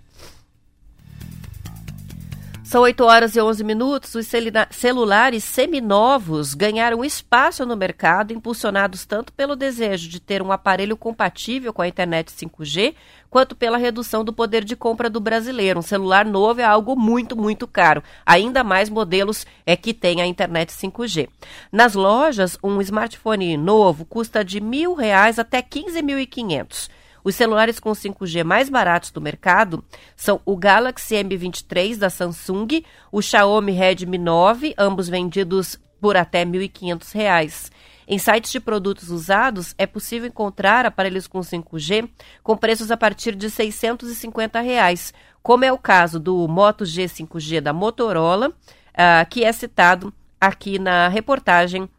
São 2.68 2.82
8 2.82 3.02
horas 3.06 3.34
e 3.34 3.40
11 3.40 3.64
minutos. 3.64 4.14
Os 4.14 4.28
celulares 4.72 5.42
seminovos 5.46 6.54
ganharam 6.54 7.06
espaço 7.06 7.66
no 7.66 7.78
mercado, 7.78 8.34
impulsionados 8.34 9.06
tanto 9.06 9.32
pelo 9.32 9.56
desejo 9.56 10.10
de 10.10 10.20
ter 10.20 10.42
um 10.42 10.52
aparelho 10.52 10.98
compatível 10.98 11.72
com 11.72 11.82
a 11.82 11.88
internet 11.88 12.30
5G, 12.30 12.94
quanto 13.30 13.56
pela 13.56 13.78
redução 13.78 14.22
do 14.22 14.34
poder 14.34 14.66
de 14.66 14.76
compra 14.76 15.10
do 15.10 15.22
brasileiro. 15.22 15.80
Um 15.80 15.82
celular 15.82 16.26
novo 16.26 16.60
é 16.60 16.66
algo 16.66 16.94
muito, 16.94 17.38
muito 17.38 17.66
caro. 17.66 18.04
Ainda 18.26 18.66
mais 18.66 18.90
modelos 18.90 19.48
é 19.66 19.78
que 19.78 19.94
têm 19.94 20.22
a 20.22 20.28
internet 20.28 20.70
5G. 20.74 21.30
Nas 21.72 21.94
lojas, 21.94 22.58
um 22.62 22.82
smartphone 22.82 23.56
novo 23.56 24.04
custa 24.04 24.44
de 24.44 24.60
mil 24.60 24.94
reais 24.94 25.40
até 25.40 25.62
15.500. 25.62 26.90
Os 27.28 27.36
celulares 27.36 27.78
com 27.78 27.92
5G 27.92 28.42
mais 28.46 28.70
baratos 28.70 29.12
do 29.12 29.20
mercado 29.20 29.84
são 30.16 30.40
o 30.46 30.56
Galaxy 30.56 31.14
M23 31.16 31.98
da 31.98 32.10
Samsung, 32.10 32.86
o 33.12 33.22
Xiaomi 33.22 33.74
Redmi 33.74 34.18
9, 34.18 34.74
ambos 34.78 35.10
vendidos 35.10 35.78
por 36.00 36.16
até 36.16 36.46
R$ 36.46 36.70
1.500. 36.70 37.70
Em 38.08 38.18
sites 38.18 38.50
de 38.50 38.62
produtos 38.62 39.10
usados, 39.10 39.76
é 39.78 39.86
possível 39.86 40.30
encontrar 40.30 40.86
aparelhos 40.86 41.28
com 41.28 41.42
5G 41.42 42.10
com 42.42 42.56
preços 42.56 42.92
a 42.92 42.96
partir 42.96 43.36
de 43.36 43.50
650 43.50 44.62
reais, 44.62 45.14
como 45.44 45.66
é 45.66 45.72
o 45.74 45.78
caso 45.78 46.22
do 46.22 46.48
Moto 46.48 46.86
G 46.86 47.08
5G 47.08 47.60
da 47.60 47.74
Motorola, 47.74 48.52
uh, 48.52 49.30
que 49.30 49.44
é 49.44 49.52
citado 49.52 50.14
aqui 50.40 50.80
na 50.80 51.10
reportagem 51.10 51.90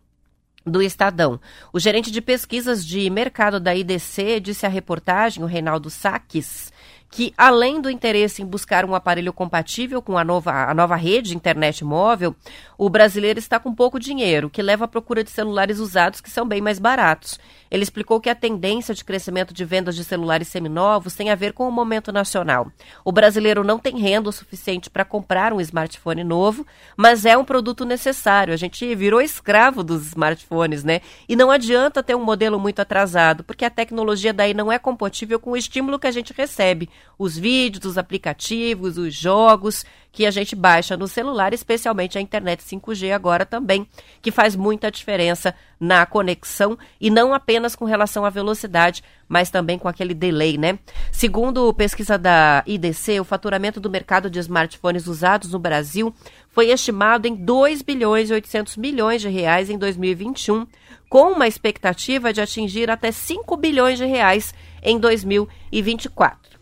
do 0.68 0.82
Estadão. 0.82 1.40
O 1.72 1.80
gerente 1.80 2.10
de 2.10 2.20
pesquisas 2.20 2.84
de 2.84 3.08
mercado 3.10 3.58
da 3.58 3.74
IDC 3.74 4.40
disse 4.40 4.66
à 4.66 4.68
reportagem, 4.68 5.42
o 5.42 5.46
Reinaldo 5.46 5.90
Saques, 5.90 6.72
que, 7.10 7.32
além 7.36 7.80
do 7.80 7.90
interesse 7.90 8.42
em 8.42 8.46
buscar 8.46 8.84
um 8.84 8.94
aparelho 8.94 9.32
compatível 9.32 10.02
com 10.02 10.18
a 10.18 10.24
nova, 10.24 10.52
a 10.70 10.74
nova 10.74 10.94
rede 10.94 11.30
de 11.30 11.36
internet 11.36 11.84
móvel, 11.84 12.36
o 12.76 12.90
brasileiro 12.90 13.38
está 13.38 13.58
com 13.58 13.74
pouco 13.74 13.98
dinheiro, 13.98 14.50
que 14.50 14.62
leva 14.62 14.84
à 14.84 14.88
procura 14.88 15.24
de 15.24 15.30
celulares 15.30 15.78
usados 15.78 16.20
que 16.20 16.30
são 16.30 16.46
bem 16.46 16.60
mais 16.60 16.78
baratos. 16.78 17.38
Ele 17.70 17.82
explicou 17.82 18.20
que 18.20 18.30
a 18.30 18.34
tendência 18.34 18.94
de 18.94 19.04
crescimento 19.04 19.52
de 19.52 19.64
vendas 19.64 19.94
de 19.96 20.04
celulares 20.04 20.48
seminovos 20.48 21.14
tem 21.14 21.30
a 21.30 21.34
ver 21.34 21.52
com 21.52 21.68
o 21.68 21.72
momento 21.72 22.12
nacional. 22.12 22.70
O 23.04 23.12
brasileiro 23.12 23.62
não 23.64 23.78
tem 23.78 23.98
renda 23.98 24.28
o 24.28 24.32
suficiente 24.32 24.90
para 24.90 25.04
comprar 25.04 25.52
um 25.52 25.60
smartphone 25.60 26.24
novo, 26.24 26.66
mas 26.96 27.24
é 27.24 27.36
um 27.36 27.44
produto 27.44 27.84
necessário. 27.84 28.54
A 28.54 28.56
gente 28.56 28.94
virou 28.94 29.20
escravo 29.20 29.82
dos 29.82 30.06
smartphones, 30.06 30.84
né? 30.84 31.00
E 31.28 31.36
não 31.36 31.50
adianta 31.50 32.02
ter 32.02 32.14
um 32.14 32.24
modelo 32.24 32.58
muito 32.58 32.80
atrasado, 32.80 33.44
porque 33.44 33.64
a 33.64 33.70
tecnologia 33.70 34.32
daí 34.32 34.54
não 34.54 34.70
é 34.70 34.78
compatível 34.78 35.38
com 35.38 35.50
o 35.50 35.56
estímulo 35.56 35.98
que 35.98 36.06
a 36.06 36.12
gente 36.12 36.32
recebe. 36.32 36.88
Os 37.18 37.36
vídeos, 37.36 37.84
os 37.84 37.98
aplicativos, 37.98 38.98
os 38.98 39.14
jogos 39.14 39.84
que 40.18 40.26
a 40.26 40.32
gente 40.32 40.56
baixa 40.56 40.96
no 40.96 41.06
celular, 41.06 41.54
especialmente 41.54 42.18
a 42.18 42.20
internet 42.20 42.60
5G 42.64 43.12
agora 43.12 43.46
também, 43.46 43.86
que 44.20 44.32
faz 44.32 44.56
muita 44.56 44.90
diferença 44.90 45.54
na 45.78 46.04
conexão 46.04 46.76
e 47.00 47.08
não 47.08 47.32
apenas 47.32 47.76
com 47.76 47.84
relação 47.84 48.24
à 48.24 48.28
velocidade, 48.28 49.04
mas 49.28 49.48
também 49.48 49.78
com 49.78 49.86
aquele 49.86 50.14
delay, 50.14 50.58
né? 50.58 50.76
Segundo 51.12 51.72
pesquisa 51.72 52.18
da 52.18 52.64
IDC, 52.66 53.20
o 53.20 53.24
faturamento 53.24 53.78
do 53.78 53.88
mercado 53.88 54.28
de 54.28 54.40
smartphones 54.40 55.06
usados 55.06 55.52
no 55.52 55.58
Brasil 55.60 56.12
foi 56.50 56.70
estimado 56.70 57.28
em 57.28 57.36
2 57.36 57.82
bilhões 57.82 58.28
e 58.28 58.32
800 58.32 58.76
milhões 58.76 59.22
de 59.22 59.28
reais 59.28 59.70
em 59.70 59.78
2021, 59.78 60.66
com 61.08 61.30
uma 61.30 61.46
expectativa 61.46 62.32
de 62.32 62.40
atingir 62.40 62.90
até 62.90 63.12
5 63.12 63.56
bilhões 63.56 63.98
de 63.98 64.04
reais 64.04 64.52
em 64.82 64.98
2024. 64.98 66.57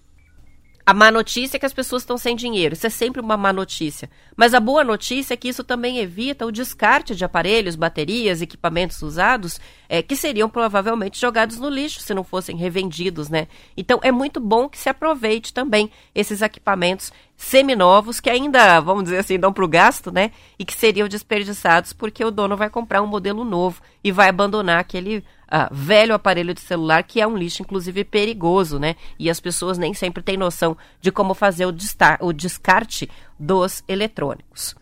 A 0.89 0.95
má 0.95 1.11
notícia 1.11 1.57
é 1.57 1.59
que 1.59 1.67
as 1.67 1.73
pessoas 1.73 2.03
estão 2.03 2.17
sem 2.17 2.37
dinheiro. 2.37 2.75
Isso 2.75 2.87
é 2.87 2.91
sempre 2.91 3.21
uma 3.21 3.37
má 3.37 3.53
notícia. 3.53 4.09
Mas 4.37 4.55
a 4.55 4.61
boa 4.61 4.85
notícia 4.85 5.35
é 5.35 5.37
que 5.37 5.49
isso 5.49 5.65
também 5.65 5.99
evita 5.99 6.47
o 6.47 6.53
descarte 6.53 7.17
de 7.17 7.25
aparelhos, 7.25 7.75
baterias, 7.75 8.41
equipamentos 8.41 9.03
usados 9.03 9.59
é, 9.89 10.01
que 10.01 10.15
seriam 10.15 10.49
provavelmente 10.49 11.21
jogados 11.21 11.59
no 11.59 11.69
lixo 11.69 11.99
se 11.99 12.15
não 12.15 12.23
fossem 12.23 12.57
revendidos, 12.57 13.29
né? 13.29 13.49
Então 13.77 13.99
é 14.01 14.13
muito 14.13 14.39
bom 14.39 14.69
que 14.69 14.79
se 14.79 14.89
aproveite 14.89 15.53
também 15.53 15.91
esses 16.15 16.41
equipamentos 16.41 17.13
seminovos 17.37 18.19
que 18.19 18.31
ainda, 18.31 18.81
vamos 18.81 19.05
dizer 19.05 19.19
assim, 19.19 19.39
dão 19.39 19.53
para 19.53 19.65
o 19.65 19.69
gasto, 19.69 20.11
né? 20.11 20.31
E 20.59 20.65
que 20.65 20.75
seriam 20.75 21.07
desperdiçados 21.07 21.93
porque 21.93 22.25
o 22.25 22.31
dono 22.31 22.57
vai 22.57 22.71
comprar 22.71 23.03
um 23.03 23.07
modelo 23.07 23.45
novo 23.45 23.83
e 24.03 24.11
vai 24.11 24.29
abandonar 24.29 24.81
aquele 24.81 25.19
uh, 25.19 25.69
velho 25.71 26.15
aparelho 26.15 26.55
de 26.55 26.61
celular 26.61 27.03
que 27.03 27.21
é 27.21 27.27
um 27.27 27.37
lixo, 27.37 27.63
inclusive, 27.63 28.05
perigoso, 28.05 28.79
né? 28.79 28.97
E 29.19 29.29
as 29.29 29.39
pessoas 29.39 29.77
nem 29.77 29.93
sempre 29.93 30.23
têm 30.23 30.37
noção 30.37 30.77
de 31.01 31.13
como 31.13 31.35
fazer 31.35 31.67
o, 31.67 31.75
o 32.21 32.33
descarte 32.33 33.09
dos 33.39 33.85
eletrônicos. 33.87 34.75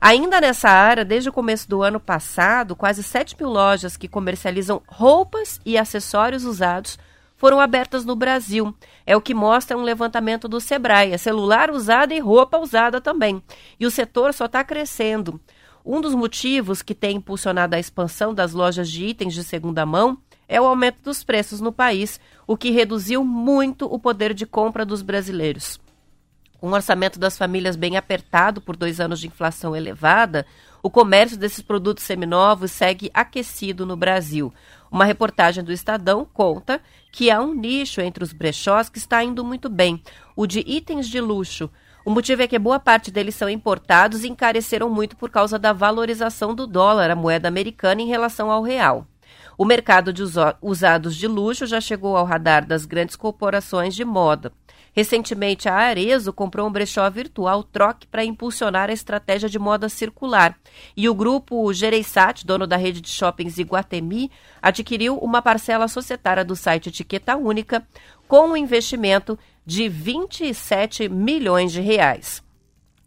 Ainda 0.00 0.40
nessa 0.40 0.68
área, 0.68 1.04
desde 1.04 1.30
o 1.30 1.32
começo 1.32 1.68
do 1.68 1.82
ano 1.82 1.98
passado, 1.98 2.76
quase 2.76 3.02
7 3.02 3.36
mil 3.40 3.48
lojas 3.48 3.96
que 3.96 4.06
comercializam 4.06 4.82
roupas 4.86 5.60
e 5.64 5.78
acessórios 5.78 6.44
usados 6.44 6.98
foram 7.42 7.58
abertas 7.58 8.04
no 8.04 8.14
Brasil. 8.14 8.72
É 9.04 9.16
o 9.16 9.20
que 9.20 9.34
mostra 9.34 9.76
um 9.76 9.82
levantamento 9.82 10.46
do 10.46 10.60
Sebrae. 10.60 11.10
É 11.10 11.18
celular 11.18 11.72
usado 11.72 12.14
e 12.14 12.20
roupa 12.20 12.56
usada 12.56 13.00
também. 13.00 13.42
E 13.80 13.84
o 13.84 13.90
setor 13.90 14.32
só 14.32 14.44
está 14.44 14.62
crescendo. 14.62 15.40
Um 15.84 16.00
dos 16.00 16.14
motivos 16.14 16.82
que 16.82 16.94
tem 16.94 17.16
impulsionado 17.16 17.74
a 17.74 17.80
expansão 17.80 18.32
das 18.32 18.52
lojas 18.52 18.88
de 18.88 19.06
itens 19.06 19.34
de 19.34 19.42
segunda 19.42 19.84
mão 19.84 20.18
é 20.48 20.60
o 20.60 20.66
aumento 20.66 21.02
dos 21.02 21.24
preços 21.24 21.60
no 21.60 21.72
país, 21.72 22.20
o 22.46 22.56
que 22.56 22.70
reduziu 22.70 23.24
muito 23.24 23.92
o 23.92 23.98
poder 23.98 24.34
de 24.34 24.46
compra 24.46 24.86
dos 24.86 25.02
brasileiros. 25.02 25.80
Com 26.60 26.68
um 26.68 26.74
orçamento 26.74 27.18
das 27.18 27.36
famílias 27.36 27.74
bem 27.74 27.96
apertado 27.96 28.60
por 28.60 28.76
dois 28.76 29.00
anos 29.00 29.18
de 29.18 29.26
inflação 29.26 29.74
elevada, 29.74 30.46
o 30.80 30.88
comércio 30.88 31.36
desses 31.36 31.60
produtos 31.60 32.04
seminovos 32.04 32.70
segue 32.70 33.10
aquecido 33.12 33.84
no 33.84 33.96
Brasil. 33.96 34.54
Uma 34.92 35.06
reportagem 35.06 35.64
do 35.64 35.72
Estadão 35.72 36.26
conta 36.34 36.78
que 37.10 37.30
há 37.30 37.40
um 37.40 37.54
nicho 37.54 38.02
entre 38.02 38.22
os 38.22 38.34
brechós 38.34 38.90
que 38.90 38.98
está 38.98 39.24
indo 39.24 39.42
muito 39.42 39.70
bem, 39.70 40.02
o 40.36 40.46
de 40.46 40.60
itens 40.66 41.08
de 41.08 41.18
luxo, 41.18 41.70
o 42.04 42.10
motivo 42.10 42.42
é 42.42 42.48
que 42.48 42.58
boa 42.58 42.80
parte 42.80 43.10
deles 43.10 43.34
são 43.34 43.48
importados 43.48 44.24
e 44.24 44.28
encareceram 44.28 44.90
muito 44.90 45.16
por 45.16 45.30
causa 45.30 45.58
da 45.58 45.72
valorização 45.72 46.52
do 46.52 46.66
dólar, 46.66 47.10
a 47.10 47.16
moeda 47.16 47.46
americana, 47.48 48.02
em 48.02 48.08
relação 48.08 48.50
ao 48.50 48.62
real. 48.62 49.06
O 49.56 49.64
mercado 49.64 50.12
de 50.12 50.22
usados 50.60 51.16
de 51.16 51.28
luxo 51.28 51.64
já 51.64 51.80
chegou 51.80 52.16
ao 52.16 52.24
radar 52.24 52.66
das 52.66 52.84
grandes 52.84 53.14
corporações 53.14 53.94
de 53.94 54.04
moda. 54.04 54.52
Recentemente, 54.94 55.68
a 55.68 55.74
Arezo 55.74 56.32
comprou 56.32 56.68
um 56.68 56.70
brechó 56.70 57.08
virtual 57.08 57.62
Troque 57.62 58.06
para 58.06 58.24
impulsionar 58.24 58.90
a 58.90 58.92
estratégia 58.92 59.48
de 59.48 59.58
moda 59.58 59.88
circular. 59.88 60.58
E 60.94 61.08
o 61.08 61.14
grupo 61.14 61.72
Gereissat, 61.72 62.44
dono 62.44 62.66
da 62.66 62.76
rede 62.76 63.00
de 63.00 63.08
shoppings 63.08 63.56
Iguatemi, 63.56 64.30
adquiriu 64.60 65.16
uma 65.16 65.40
parcela 65.40 65.88
societária 65.88 66.44
do 66.44 66.54
site 66.54 66.90
Etiqueta 66.90 67.36
Única 67.36 67.86
com 68.28 68.48
um 68.48 68.56
investimento 68.56 69.38
de 69.64 69.88
27 69.88 71.08
milhões 71.08 71.72
de 71.72 71.80
reais. 71.80 72.42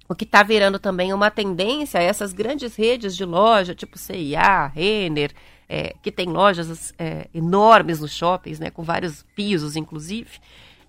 O 0.08 0.16
que 0.16 0.24
está 0.24 0.42
virando 0.44 0.80
também 0.80 1.14
uma 1.14 1.32
tendência 1.32 2.00
essas 2.00 2.34
grandes 2.34 2.76
redes 2.76 3.16
de 3.16 3.26
loja, 3.26 3.76
tipo 3.76 3.98
CIA, 3.98 4.68
Renner, 4.68 5.32
é, 5.68 5.96
que 6.02 6.12
tem 6.12 6.28
lojas 6.28 6.94
é, 6.98 7.28
enormes 7.34 8.00
nos 8.00 8.12
shoppings, 8.12 8.60
né, 8.60 8.70
com 8.70 8.84
vários 8.84 9.24
pisos, 9.36 9.76
inclusive, 9.76 10.40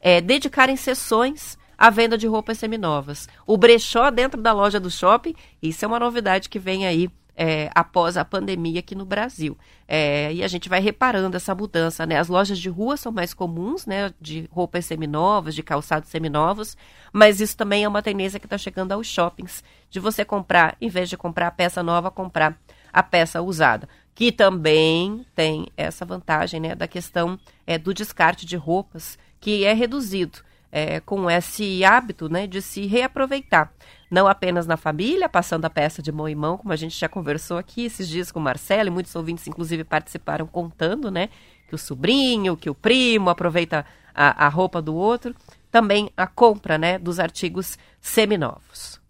é, 0.06 0.20
dedicarem 0.20 0.76
sessões 0.76 1.58
à 1.76 1.90
venda 1.90 2.16
de 2.16 2.28
roupas 2.28 2.58
seminovas. 2.58 3.28
O 3.44 3.56
brechó 3.56 4.08
dentro 4.08 4.40
da 4.40 4.52
loja 4.52 4.78
do 4.78 4.88
shopping, 4.88 5.34
isso 5.60 5.84
é 5.84 5.88
uma 5.88 5.98
novidade 5.98 6.48
que 6.48 6.60
vem 6.60 6.86
aí 6.86 7.10
é, 7.36 7.68
após 7.74 8.16
a 8.16 8.24
pandemia 8.24 8.78
aqui 8.78 8.94
no 8.94 9.04
Brasil. 9.04 9.58
É, 9.88 10.32
e 10.32 10.44
a 10.44 10.46
gente 10.46 10.68
vai 10.68 10.78
reparando 10.78 11.36
essa 11.36 11.56
mudança, 11.56 12.06
né? 12.06 12.20
As 12.20 12.28
lojas 12.28 12.60
de 12.60 12.68
rua 12.68 12.96
são 12.96 13.10
mais 13.10 13.34
comuns, 13.34 13.84
né? 13.84 14.14
De 14.20 14.48
roupas 14.52 14.86
seminovas, 14.86 15.56
de 15.56 15.62
calçados 15.64 16.08
seminovos, 16.08 16.76
mas 17.12 17.40
isso 17.40 17.56
também 17.56 17.82
é 17.82 17.88
uma 17.88 18.00
tendência 18.00 18.38
que 18.38 18.46
está 18.46 18.56
chegando 18.56 18.92
aos 18.92 19.08
shoppings, 19.08 19.64
de 19.90 19.98
você 19.98 20.24
comprar, 20.24 20.76
em 20.80 20.88
vez 20.88 21.08
de 21.08 21.16
comprar 21.16 21.48
a 21.48 21.50
peça 21.50 21.82
nova, 21.82 22.12
comprar 22.12 22.56
a 22.92 23.02
peça 23.02 23.42
usada. 23.42 23.88
Que 24.14 24.30
também 24.30 25.26
tem 25.34 25.66
essa 25.76 26.04
vantagem, 26.04 26.60
né? 26.60 26.76
Da 26.76 26.86
questão 26.86 27.36
é, 27.66 27.76
do 27.76 27.92
descarte 27.92 28.46
de 28.46 28.54
roupas, 28.54 29.18
que 29.46 29.64
é 29.64 29.72
reduzido 29.72 30.40
é, 30.72 30.98
com 30.98 31.30
esse 31.30 31.84
hábito 31.84 32.28
né, 32.28 32.48
de 32.48 32.60
se 32.60 32.84
reaproveitar. 32.84 33.72
Não 34.10 34.26
apenas 34.26 34.66
na 34.66 34.76
família, 34.76 35.28
passando 35.28 35.64
a 35.66 35.70
peça 35.70 36.02
de 36.02 36.10
mão 36.10 36.28
em 36.28 36.34
mão, 36.34 36.58
como 36.58 36.72
a 36.72 36.76
gente 36.76 36.98
já 36.98 37.08
conversou 37.08 37.56
aqui 37.56 37.84
esses 37.84 38.08
dias 38.08 38.32
com 38.32 38.40
o 38.40 38.42
Marcelo, 38.42 38.88
e 38.88 38.90
muitos 38.90 39.14
ouvintes, 39.14 39.46
inclusive, 39.46 39.84
participaram 39.84 40.48
contando, 40.48 41.12
né? 41.12 41.28
Que 41.68 41.76
o 41.76 41.78
sobrinho, 41.78 42.56
que 42.56 42.68
o 42.68 42.74
primo 42.74 43.30
aproveita 43.30 43.86
a, 44.12 44.46
a 44.46 44.48
roupa 44.48 44.82
do 44.82 44.96
outro. 44.96 45.32
Também 45.70 46.10
a 46.16 46.26
compra 46.26 46.76
né, 46.76 46.98
dos 46.98 47.20
artigos 47.20 47.78
seminovos. 48.00 49.00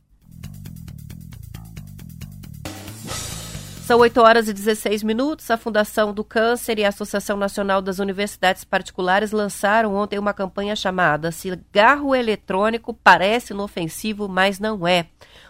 São 3.86 4.00
8 4.00 4.20
horas 4.20 4.48
e 4.48 4.52
16 4.52 5.04
minutos. 5.04 5.48
A 5.48 5.56
Fundação 5.56 6.12
do 6.12 6.24
Câncer 6.24 6.76
e 6.76 6.84
a 6.84 6.88
Associação 6.88 7.36
Nacional 7.36 7.80
das 7.80 8.00
Universidades 8.00 8.64
Particulares 8.64 9.30
lançaram 9.30 9.94
ontem 9.94 10.18
uma 10.18 10.34
campanha 10.34 10.74
chamada 10.74 11.30
Cigarro 11.30 12.12
Eletrônico 12.12 12.92
Parece 12.92 13.52
Inofensivo, 13.52 14.28
mas 14.28 14.58
não 14.58 14.88
é. 14.88 15.06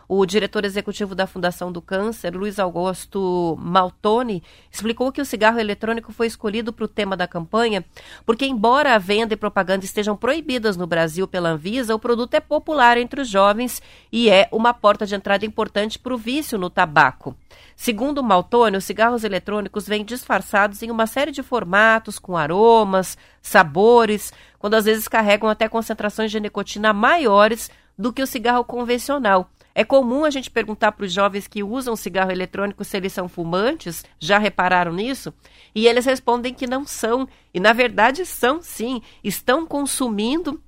O 0.08 0.24
diretor 0.24 0.64
executivo 0.64 1.14
da 1.14 1.26
Fundação 1.26 1.72
do 1.72 1.82
Câncer, 1.82 2.36
Luiz 2.36 2.60
Augusto 2.60 3.56
Maltoni, 3.58 4.42
explicou 4.70 5.10
que 5.10 5.20
o 5.20 5.24
cigarro 5.24 5.58
eletrônico 5.58 6.12
foi 6.12 6.28
escolhido 6.28 6.72
para 6.72 6.84
o 6.84 6.88
tema 6.88 7.16
da 7.16 7.26
campanha 7.26 7.84
porque, 8.24 8.46
embora 8.46 8.94
a 8.94 8.98
venda 8.98 9.34
e 9.34 9.36
propaganda 9.36 9.84
estejam 9.84 10.16
proibidas 10.16 10.76
no 10.76 10.86
Brasil 10.86 11.26
pela 11.26 11.50
Anvisa, 11.50 11.94
o 11.94 11.98
produto 11.98 12.34
é 12.34 12.40
popular 12.40 12.96
entre 12.98 13.20
os 13.20 13.28
jovens 13.28 13.82
e 14.12 14.30
é 14.30 14.48
uma 14.52 14.72
porta 14.72 15.04
de 15.04 15.14
entrada 15.14 15.44
importante 15.44 15.98
para 15.98 16.14
o 16.14 16.18
vício 16.18 16.56
no 16.56 16.70
tabaco. 16.70 17.36
Segundo 17.74 18.22
Maltoni, 18.22 18.76
os 18.76 18.84
cigarros 18.84 19.24
eletrônicos 19.24 19.88
vêm 19.88 20.04
disfarçados 20.04 20.82
em 20.82 20.90
uma 20.90 21.06
série 21.06 21.32
de 21.32 21.42
formatos, 21.42 22.18
com 22.18 22.36
aromas, 22.36 23.18
sabores, 23.42 24.32
quando 24.58 24.74
às 24.74 24.84
vezes 24.84 25.08
carregam 25.08 25.48
até 25.48 25.68
concentrações 25.68 26.30
de 26.30 26.38
nicotina 26.38 26.92
maiores 26.92 27.70
do 27.98 28.12
que 28.12 28.22
o 28.22 28.26
cigarro 28.26 28.64
convencional. 28.64 29.50
É 29.78 29.84
comum 29.84 30.24
a 30.24 30.30
gente 30.30 30.50
perguntar 30.50 30.92
para 30.92 31.04
os 31.04 31.12
jovens 31.12 31.46
que 31.46 31.62
usam 31.62 31.94
cigarro 31.94 32.30
eletrônico 32.30 32.82
se 32.82 32.96
eles 32.96 33.12
são 33.12 33.28
fumantes, 33.28 34.06
já 34.18 34.38
repararam 34.38 34.90
nisso? 34.90 35.34
E 35.74 35.86
eles 35.86 36.06
respondem 36.06 36.54
que 36.54 36.66
não 36.66 36.86
são. 36.86 37.28
E 37.52 37.60
na 37.60 37.74
verdade 37.74 38.24
são 38.24 38.62
sim, 38.62 39.02
estão 39.22 39.66
consumindo 39.66 40.58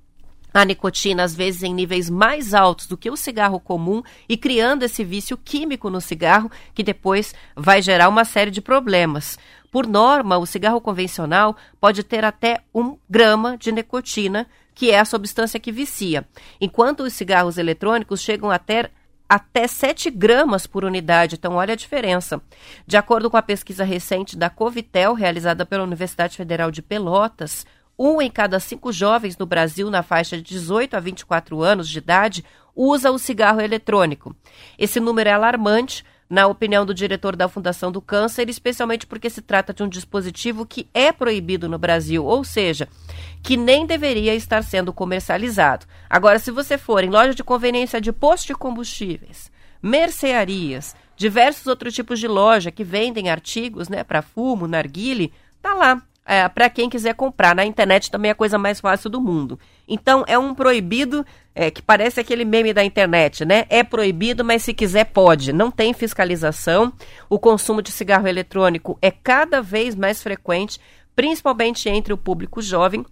a 0.53 0.63
nicotina, 0.63 1.23
às 1.23 1.33
vezes 1.33 1.63
em 1.63 1.73
níveis 1.73 2.07
mais 2.07 2.53
altos 2.53 2.85
do 2.85 2.95
que 2.95 3.09
o 3.09 3.17
cigarro 3.17 3.59
comum, 3.59 4.03
e 4.27 4.37
criando 4.37 4.83
esse 4.83 5.03
vício 5.03 5.35
químico 5.35 5.89
no 5.89 5.99
cigarro, 5.99 6.51
que 6.75 6.83
depois 6.83 7.33
vai 7.55 7.81
gerar 7.81 8.09
uma 8.09 8.23
série 8.23 8.51
de 8.51 8.61
problemas. 8.61 9.39
Por 9.71 9.87
norma, 9.87 10.37
o 10.37 10.45
cigarro 10.45 10.79
convencional 10.79 11.57
pode 11.81 12.03
ter 12.03 12.23
até 12.23 12.61
um 12.73 12.95
grama 13.09 13.57
de 13.57 13.71
nicotina, 13.71 14.45
que 14.75 14.91
é 14.91 14.99
a 14.99 15.05
substância 15.05 15.59
que 15.59 15.71
vicia, 15.71 16.27
enquanto 16.61 17.01
os 17.01 17.13
cigarros 17.13 17.57
eletrônicos 17.57 18.21
chegam 18.21 18.51
a 18.51 18.59
ter 18.59 18.91
até 19.29 19.67
7 19.67 20.09
gramas 20.09 20.65
por 20.65 20.83
unidade. 20.83 21.35
Então, 21.35 21.53
olha 21.53 21.73
a 21.73 21.77
diferença. 21.77 22.41
De 22.87 22.97
acordo 22.97 23.29
com 23.29 23.37
a 23.37 23.41
pesquisa 23.43 23.83
recente 23.83 24.35
da 24.35 24.49
Covitel, 24.49 25.13
realizada 25.13 25.65
pela 25.65 25.83
Universidade 25.83 26.35
Federal 26.35 26.71
de 26.71 26.81
Pelotas, 26.81 27.65
um 27.97 28.21
em 28.21 28.31
cada 28.31 28.59
cinco 28.59 28.91
jovens 28.91 29.37
no 29.37 29.45
Brasil 29.45 29.91
na 29.91 30.01
faixa 30.01 30.37
de 30.37 30.43
18 30.43 30.95
a 30.95 30.99
24 30.99 31.61
anos 31.61 31.87
de 31.87 31.97
idade 31.99 32.43
usa 32.75 33.11
o 33.11 33.19
cigarro 33.19 33.59
eletrônico. 33.59 34.33
Esse 34.77 35.01
número 35.01 35.29
é 35.29 35.33
alarmante, 35.33 36.05
na 36.29 36.45
opinião 36.45 36.85
do 36.85 36.93
diretor 36.93 37.35
da 37.35 37.49
Fundação 37.49 37.91
do 37.91 38.01
Câncer, 38.01 38.49
especialmente 38.49 39.07
porque 39.07 39.29
se 39.29 39.41
trata 39.41 39.73
de 39.73 39.81
um 39.81 39.89
dispositivo 39.89 40.65
que 40.65 40.87
é 40.93 41.11
proibido 41.11 41.67
no 41.67 41.79
Brasil, 41.79 42.23
ou 42.23 42.43
seja, 42.43 42.87
que 43.41 43.57
nem 43.57 43.85
deveria 43.85 44.35
estar 44.35 44.63
sendo 44.63 44.93
comercializado. 44.93 45.87
Agora, 46.07 46.37
se 46.37 46.51
você 46.51 46.77
for 46.77 47.03
em 47.03 47.09
loja 47.09 47.33
de 47.33 47.43
conveniência 47.43 47.99
de 47.99 48.11
posto 48.11 48.47
de 48.47 48.53
combustíveis, 48.53 49.51
mercearias, 49.81 50.95
diversos 51.17 51.65
outros 51.65 51.95
tipos 51.95 52.19
de 52.19 52.27
loja 52.27 52.71
que 52.71 52.83
vendem 52.83 53.29
artigos 53.29 53.89
né, 53.89 54.03
para 54.03 54.21
fumo, 54.21 54.67
narguile, 54.67 55.33
tá 55.61 55.73
lá 55.73 56.01
é, 56.29 56.47
para 56.47 56.69
quem 56.69 56.87
quiser 56.87 57.15
comprar. 57.15 57.55
Na 57.55 57.65
internet 57.65 58.11
também 58.11 58.29
é 58.29 58.33
a 58.33 58.35
coisa 58.35 58.59
mais 58.59 58.79
fácil 58.79 59.09
do 59.09 59.19
mundo. 59.19 59.59
Então, 59.87 60.23
é 60.27 60.37
um 60.37 60.53
proibido 60.53 61.25
é, 61.55 61.71
que 61.71 61.81
parece 61.81 62.19
aquele 62.19 62.45
meme 62.45 62.71
da 62.71 62.83
internet, 62.83 63.43
né? 63.43 63.65
É 63.67 63.83
proibido, 63.83 64.45
mas 64.45 64.61
se 64.61 64.71
quiser 64.71 65.05
pode. 65.05 65.51
Não 65.51 65.71
tem 65.71 65.91
fiscalização. 65.91 66.93
O 67.27 67.39
consumo 67.39 67.81
de 67.81 67.91
cigarro 67.91 68.27
eletrônico 68.27 68.95
é 69.01 69.09
cada 69.09 69.59
vez 69.59 69.95
mais 69.95 70.21
frequente, 70.21 70.79
principalmente 71.15 71.89
entre 71.89 72.13
o 72.13 72.17
público 72.17 72.61
jovem. 72.61 73.03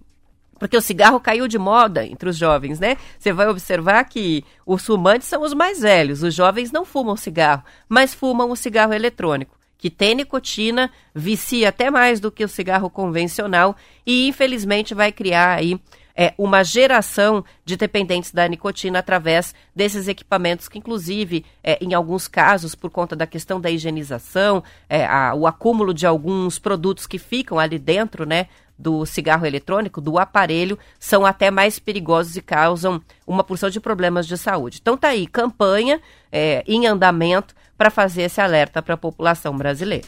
Porque 0.60 0.78
o 0.78 0.82
cigarro 0.82 1.20
caiu 1.20 1.48
de 1.48 1.58
moda 1.58 2.06
entre 2.06 2.30
os 2.30 2.38
jovens, 2.38 2.80
né? 2.80 2.98
Você 3.18 3.34
vai 3.34 3.48
observar 3.48 4.04
que 4.04 4.46
os 4.64 4.86
fumantes 4.86 5.28
são 5.28 5.42
os 5.42 5.56
mais 5.56 5.82
velhos. 5.82 6.22
Os 6.22 6.36
jovens 6.36 6.72
não 6.72 6.86
fumam 6.86 7.16
cigarro, 7.16 7.64
mas 7.90 8.14
fumam 8.14 8.52
o 8.52 8.56
cigarro 8.56 8.94
eletrônico 8.94 9.57
que 9.78 9.90
tem 9.90 10.16
nicotina, 10.16 10.92
vicia 11.14 11.70
até 11.70 11.92
mais 11.92 12.20
do 12.20 12.32
que 12.32 12.44
o 12.44 12.48
cigarro 12.48 12.90
convencional 12.90 13.76
e 14.06 14.28
infelizmente 14.28 14.94
vai 14.94 15.12
criar 15.12 15.58
aí 15.58 15.80
é, 16.18 16.34
uma 16.36 16.64
geração 16.64 17.46
de 17.64 17.78
dependentes 17.78 18.32
da 18.32 18.48
nicotina 18.48 18.98
através 18.98 19.54
desses 19.76 20.08
equipamentos 20.08 20.68
que, 20.68 20.80
inclusive, 20.80 21.46
é, 21.64 21.78
em 21.80 21.94
alguns 21.94 22.28
casos, 22.28 22.74
por 22.74 22.90
conta 22.90 23.16
da 23.16 23.28
questão 23.28 23.62
da 23.62 23.70
higienização, 23.70 24.64
é, 24.90 25.06
a, 25.06 25.36
o 25.36 25.46
acúmulo 25.46 25.94
de 25.94 26.08
alguns 26.08 26.58
produtos 26.58 27.06
que 27.06 27.20
ficam 27.20 27.60
ali 27.60 27.78
dentro, 27.78 28.26
né, 28.26 28.48
do 28.80 29.06
cigarro 29.06 29.46
eletrônico, 29.46 30.02
do 30.02 30.18
aparelho, 30.18 30.78
são 31.00 31.26
até 31.26 31.52
mais 31.52 31.78
perigosos 31.78 32.36
e 32.36 32.42
causam 32.42 33.02
uma 33.26 33.44
porção 33.44 33.70
de 33.70 33.80
problemas 33.80 34.26
de 34.26 34.38
saúde. 34.38 34.80
Então 34.82 34.98
tá 34.98 35.10
aí, 35.10 35.28
campanha 35.28 36.02
é, 36.32 36.64
em 36.68 36.88
andamento 36.88 37.56
para 37.78 37.92
fazer 37.92 38.24
esse 38.24 38.42
alerta 38.42 38.82
para 38.82 38.96
a 38.96 38.98
população 38.98 39.56
brasileira. 39.56 40.08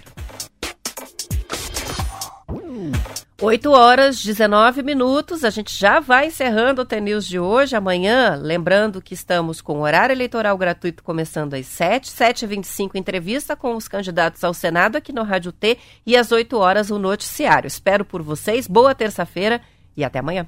8 3.41 3.71
horas 3.71 4.21
19 4.21 4.83
minutos, 4.83 5.45
a 5.45 5.49
gente 5.49 5.73
já 5.73 6.01
vai 6.01 6.27
encerrando 6.27 6.81
o 6.81 6.85
TNews 6.85 7.25
de 7.25 7.39
hoje. 7.39 7.73
Amanhã, 7.73 8.35
lembrando 8.35 9.01
que 9.01 9.13
estamos 9.13 9.61
com 9.61 9.79
horário 9.79 10.11
eleitoral 10.11 10.57
gratuito 10.57 11.01
começando 11.01 11.53
às 11.53 11.65
7, 11.65 12.11
7h25, 12.11 12.95
entrevista 12.95 13.55
com 13.55 13.77
os 13.77 13.87
candidatos 13.87 14.43
ao 14.43 14.53
Senado 14.53 14.97
aqui 14.97 15.13
no 15.13 15.23
Rádio 15.23 15.53
T 15.53 15.77
e 16.05 16.17
às 16.17 16.33
8 16.33 16.57
horas 16.57 16.91
o 16.91 16.99
noticiário. 16.99 17.67
Espero 17.67 18.03
por 18.03 18.21
vocês, 18.21 18.67
boa 18.67 18.93
terça-feira 18.93 19.61
e 19.95 20.03
até 20.03 20.19
amanhã. 20.19 20.45